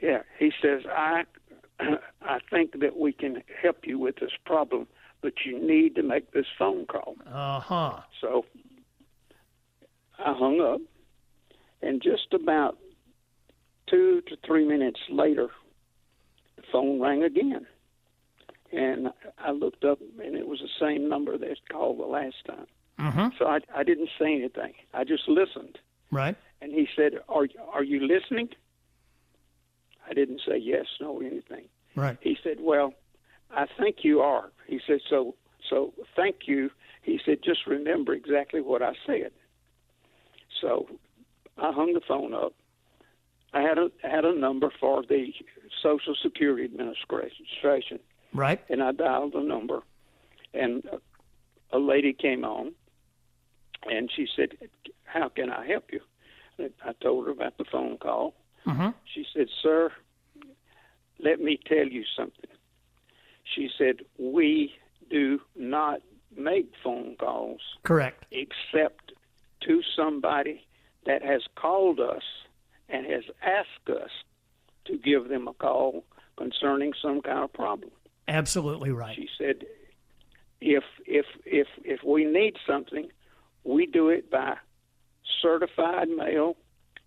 yeah 0.00 0.22
he 0.38 0.52
says 0.60 0.82
i 0.90 1.24
i 2.22 2.38
think 2.50 2.78
that 2.80 2.96
we 2.98 3.12
can 3.12 3.42
help 3.62 3.78
you 3.86 3.98
with 3.98 4.16
this 4.16 4.32
problem 4.44 4.86
but 5.22 5.32
you 5.46 5.58
need 5.64 5.94
to 5.94 6.02
make 6.02 6.32
this 6.32 6.46
phone 6.58 6.84
call 6.86 7.14
Uh 7.26 7.60
huh. 7.60 8.00
So 8.20 8.44
I 10.18 10.34
hung 10.34 10.60
up, 10.60 10.80
and 11.80 12.00
just 12.02 12.32
about 12.34 12.76
two 13.88 14.20
to 14.28 14.36
three 14.46 14.66
minutes 14.66 15.00
later, 15.10 15.48
phone 16.72 17.00
rang 17.00 17.22
again. 17.22 17.66
And 18.72 19.08
I 19.38 19.50
looked 19.50 19.84
up, 19.84 19.98
and 20.00 20.34
it 20.34 20.48
was 20.48 20.60
the 20.60 20.68
same 20.80 21.08
number 21.08 21.36
that 21.36 21.56
called 21.70 21.98
the 21.98 22.06
last 22.06 22.36
time. 22.46 22.66
Mm-hmm. 22.98 23.28
So 23.38 23.46
I, 23.46 23.58
I 23.74 23.82
didn't 23.82 24.08
say 24.18 24.34
anything. 24.34 24.72
I 24.94 25.04
just 25.04 25.28
listened. 25.28 25.78
Right. 26.10 26.36
And 26.60 26.72
he 26.72 26.88
said, 26.96 27.12
"Are 27.28 27.48
are 27.72 27.84
you 27.84 28.06
listening?" 28.06 28.50
I 30.08 30.14
didn't 30.14 30.40
say 30.46 30.56
yes, 30.56 30.86
no, 31.00 31.20
anything. 31.20 31.68
Right. 31.96 32.16
He 32.20 32.36
said, 32.42 32.58
"Well, 32.60 32.94
I 33.50 33.66
think 33.78 33.98
you 34.02 34.20
are." 34.20 34.50
He 34.66 34.80
said, 34.86 35.00
"So, 35.08 35.34
so 35.68 35.92
thank 36.16 36.46
you." 36.46 36.70
He 37.02 37.20
said, 37.24 37.38
"Just 37.42 37.66
remember 37.66 38.12
exactly 38.12 38.60
what 38.60 38.82
I 38.82 38.92
said." 39.06 39.32
So, 40.60 40.88
I 41.58 41.72
hung 41.72 41.92
the 41.94 42.00
phone 42.06 42.34
up. 42.34 42.52
I 43.54 43.60
had 43.62 43.78
a 43.78 43.90
had 44.02 44.24
a 44.24 44.34
number 44.38 44.70
for 44.80 45.02
the 45.02 45.32
Social 45.82 46.14
Security 46.22 46.64
Administration, 46.64 47.98
Right. 48.32 48.60
and 48.68 48.82
I 48.82 48.92
dialed 48.92 49.34
the 49.34 49.40
number, 49.40 49.82
and 50.54 50.84
a, 50.86 51.76
a 51.76 51.78
lady 51.78 52.12
came 52.12 52.44
on, 52.44 52.72
and 53.90 54.10
she 54.14 54.26
said, 54.34 54.50
"How 55.04 55.28
can 55.28 55.50
I 55.50 55.66
help 55.66 55.92
you?" 55.92 56.00
And 56.58 56.72
I 56.84 56.92
told 57.02 57.26
her 57.26 57.32
about 57.32 57.58
the 57.58 57.64
phone 57.64 57.98
call. 57.98 58.34
Mm-hmm. 58.66 58.90
She 59.12 59.26
said, 59.34 59.48
"Sir, 59.62 59.90
let 61.18 61.40
me 61.40 61.58
tell 61.66 61.86
you 61.86 62.04
something." 62.16 62.50
She 63.44 63.68
said, 63.76 63.96
"We 64.18 64.74
do 65.10 65.40
not 65.56 66.00
make 66.34 66.72
phone 66.82 67.16
calls 67.18 67.60
Correct. 67.82 68.24
except 68.30 69.12
to 69.60 69.82
somebody 69.94 70.66
that 71.04 71.22
has 71.22 71.42
called 71.56 72.00
us 72.00 72.22
and 72.88 73.06
has 73.06 73.24
asked 73.42 73.88
us 73.88 74.10
to 74.84 74.98
give 74.98 75.28
them 75.28 75.48
a 75.48 75.54
call 75.54 76.04
concerning 76.36 76.92
some 77.00 77.22
kind 77.22 77.44
of 77.44 77.52
problem." 77.52 77.90
Absolutely 78.28 78.90
right. 78.90 79.14
She 79.14 79.28
said, 79.38 79.66
"If 80.60 80.84
if 81.06 81.26
if 81.44 81.66
if 81.84 82.02
we 82.04 82.24
need 82.24 82.56
something, 82.66 83.10
we 83.64 83.86
do 83.86 84.08
it 84.08 84.30
by 84.30 84.56
certified 85.40 86.08
mail 86.08 86.56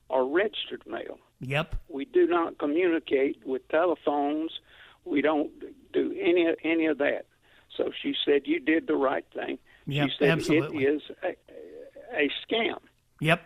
or 0.09 0.28
registered 0.28 0.84
mail. 0.86 1.19
Yep. 1.41 1.76
We 1.89 2.05
do 2.05 2.28
not 2.28 2.57
communicate 2.57 3.45
with 3.45 3.67
telephones. 3.69 4.59
We 5.03 5.21
don't 5.21 5.51
do 5.93 6.13
any 6.19 6.53
any 6.63 6.86
of 6.88 6.97
that." 6.99 7.26
So 7.76 7.91
she 8.01 8.15
said, 8.26 8.45
"You 8.45 8.59
did 8.59 8.88
the 8.88 8.95
right 8.95 9.26
thing." 9.34 9.59
Yep, 9.88 10.09
she 10.09 10.15
said, 10.19 10.30
absolutely. 10.30 10.84
"It 10.86 10.95
is 10.95 11.01
a, 11.23 11.36
a 12.13 12.30
scam." 12.45 12.80
Yep. 13.21 13.41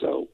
So 0.00 0.28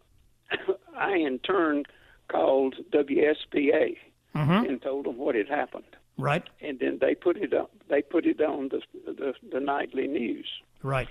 I, 0.97 1.17
in 1.17 1.39
turn, 1.41 1.85
called 2.29 2.77
WSPA 2.91 3.97
Mhm. 4.35 4.69
and 4.69 4.83
told 4.83 5.07
them 5.07 5.17
what 5.19 5.35
had 5.35 5.49
happened, 5.49 5.85
Right. 6.19 6.43
and 6.61 6.79
then 6.81 6.99
they 7.01 7.15
put 7.15 7.37
it 7.37 7.53
up. 7.53 7.71
They 7.89 8.03
put 8.03 8.27
it 8.27 8.41
on 8.41 8.69
the 8.71 8.81
the, 9.05 9.35
the 9.53 9.61
nightly 9.61 10.07
news. 10.09 10.47
Right. 10.83 11.09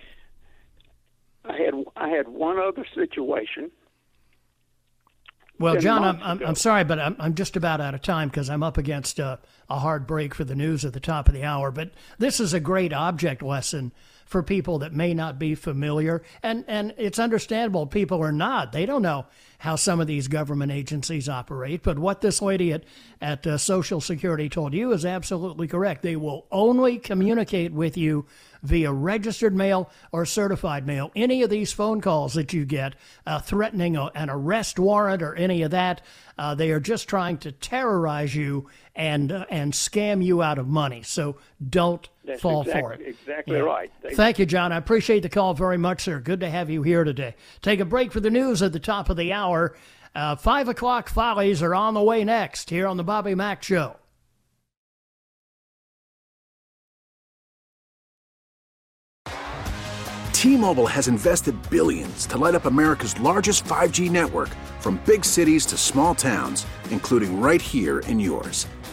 I 1.46 1.58
had 1.58 1.74
I 1.96 2.10
had 2.10 2.28
one 2.30 2.58
other 2.60 2.86
situation. 2.94 3.72
Well, 5.60 5.78
John, 5.78 6.04
I'm, 6.04 6.20
I'm. 6.24 6.44
I'm 6.48 6.56
sorry, 6.56 6.84
but 6.84 7.00
I'm, 7.00 7.16
I'm 7.20 7.36
just 7.36 7.56
about 7.56 7.80
out 7.80 7.94
of 7.94 8.02
time 8.02 8.28
because 8.28 8.50
I'm 8.50 8.64
up 8.64 8.78
against 8.78 9.20
uh, 9.20 9.38
a 9.70 9.80
hard 9.80 10.08
break 10.08 10.34
for 10.34 10.44
the 10.44 10.56
news 10.56 10.84
at 10.84 10.94
the 10.94 11.00
top 11.00 11.28
of 11.28 11.34
the 11.36 11.44
hour. 11.44 11.72
But 11.72 11.92
this 12.18 12.40
is 12.40 12.54
a 12.54 12.60
great 12.60 12.92
object 12.92 13.42
lesson 13.42 13.92
for 14.26 14.44
people 14.44 14.80
that 14.80 14.94
may 14.94 15.14
not 15.14 15.40
be 15.40 15.56
familiar. 15.56 16.22
And, 16.42 16.66
and 16.68 16.94
it's 16.98 17.20
understandable 17.20 17.88
people 17.88 18.22
are 18.22 18.32
not. 18.32 18.72
They 18.72 18.86
don't 18.86 19.02
know 19.02 19.26
how 19.60 19.78
some 19.78 20.02
of 20.02 20.08
these 20.08 20.28
government 20.28 20.72
agencies 20.72 21.30
operate. 21.30 21.84
But 21.84 21.98
what 21.98 22.20
this 22.20 22.42
lady 22.42 22.74
at, 22.74 22.84
at 23.22 23.48
uh, 23.48 23.58
Social 23.58 24.02
Security 24.02 24.50
told 24.50 24.74
you 24.74 24.92
is 24.92 25.06
absolutely 25.06 25.68
correct. 25.68 26.02
They 26.02 26.18
will 26.18 26.46
only 26.52 26.98
communicate 26.98 27.72
with 27.72 27.96
you 27.96 28.26
via 28.62 28.92
registered 28.92 29.56
mail 29.56 29.90
or 30.12 30.26
certified 30.26 30.86
mail. 30.86 31.12
Any 31.16 31.44
of 31.44 31.50
these 31.50 31.72
phone 31.72 32.02
calls 32.02 32.34
that 32.34 32.52
you 32.52 32.66
get 32.66 32.96
uh, 33.26 33.40
threatening 33.40 33.96
a, 33.96 34.06
an 34.16 34.30
arrest 34.30 34.80
warrant 34.80 35.22
or 35.22 35.36
any 35.36 35.62
of 35.62 35.72
that, 35.72 36.02
uh, 36.38 36.56
they 36.56 36.72
are 36.72 36.80
just 36.80 37.08
trying 37.08 37.38
to 37.40 37.52
terrorize 37.52 38.36
you 38.36 38.70
and 38.96 39.32
uh, 39.32 39.46
and 39.50 39.74
scam 39.74 40.24
you 40.24 40.42
out 40.42 40.58
of 40.58 40.68
money. 40.68 41.04
So 41.04 41.38
don't 41.68 42.08
That's 42.26 42.42
fall 42.42 42.62
exact- 42.62 42.80
for 42.80 42.94
it. 42.94 43.02
exactly 43.02 43.60
right. 43.60 43.92
They- 44.02 44.16
Thank 44.16 44.40
you, 44.40 44.46
John. 44.46 44.72
I 44.72 44.78
appreciate 44.78 45.22
the 45.24 45.30
call 45.30 45.54
very 45.54 45.78
much, 45.78 46.04
sir. 46.04 46.20
Good 46.20 46.40
to 46.40 46.50
have 46.50 46.70
you 46.70 46.82
here 46.84 47.04
today. 47.04 47.36
Take 47.62 47.80
a 47.80 47.86
break 47.86 48.12
for 48.12 48.20
the 48.22 48.30
news 48.32 48.62
at 48.62 48.72
the 48.72 48.80
top 48.80 49.10
of 49.10 49.18
the 49.18 49.34
hour. 49.34 49.76
Uh, 50.16 50.36
Five 50.36 50.68
o'clock 50.70 51.10
follies 51.10 51.62
are 51.62 51.76
on 51.76 51.94
the 51.96 52.04
way 52.04 52.24
next 52.24 52.70
here 52.70 52.88
on 52.88 52.98
the 52.98 53.04
Bobby 53.04 53.36
Mack 53.36 53.64
Show. 53.64 53.98
T-Mobile 60.32 60.88
has 60.88 61.08
invested 61.08 61.56
billions 61.70 62.26
to 62.28 62.38
light 62.38 62.56
up 62.56 62.66
America's 62.66 63.18
largest 63.20 63.64
5G 63.66 64.10
network 64.10 64.50
from 64.80 65.00
big 65.06 65.24
cities 65.24 65.66
to 65.68 65.78
small 65.78 66.14
towns, 66.14 66.66
including 66.92 67.40
right 67.40 67.62
here 67.62 68.00
in 68.02 68.20
yours. 68.20 68.68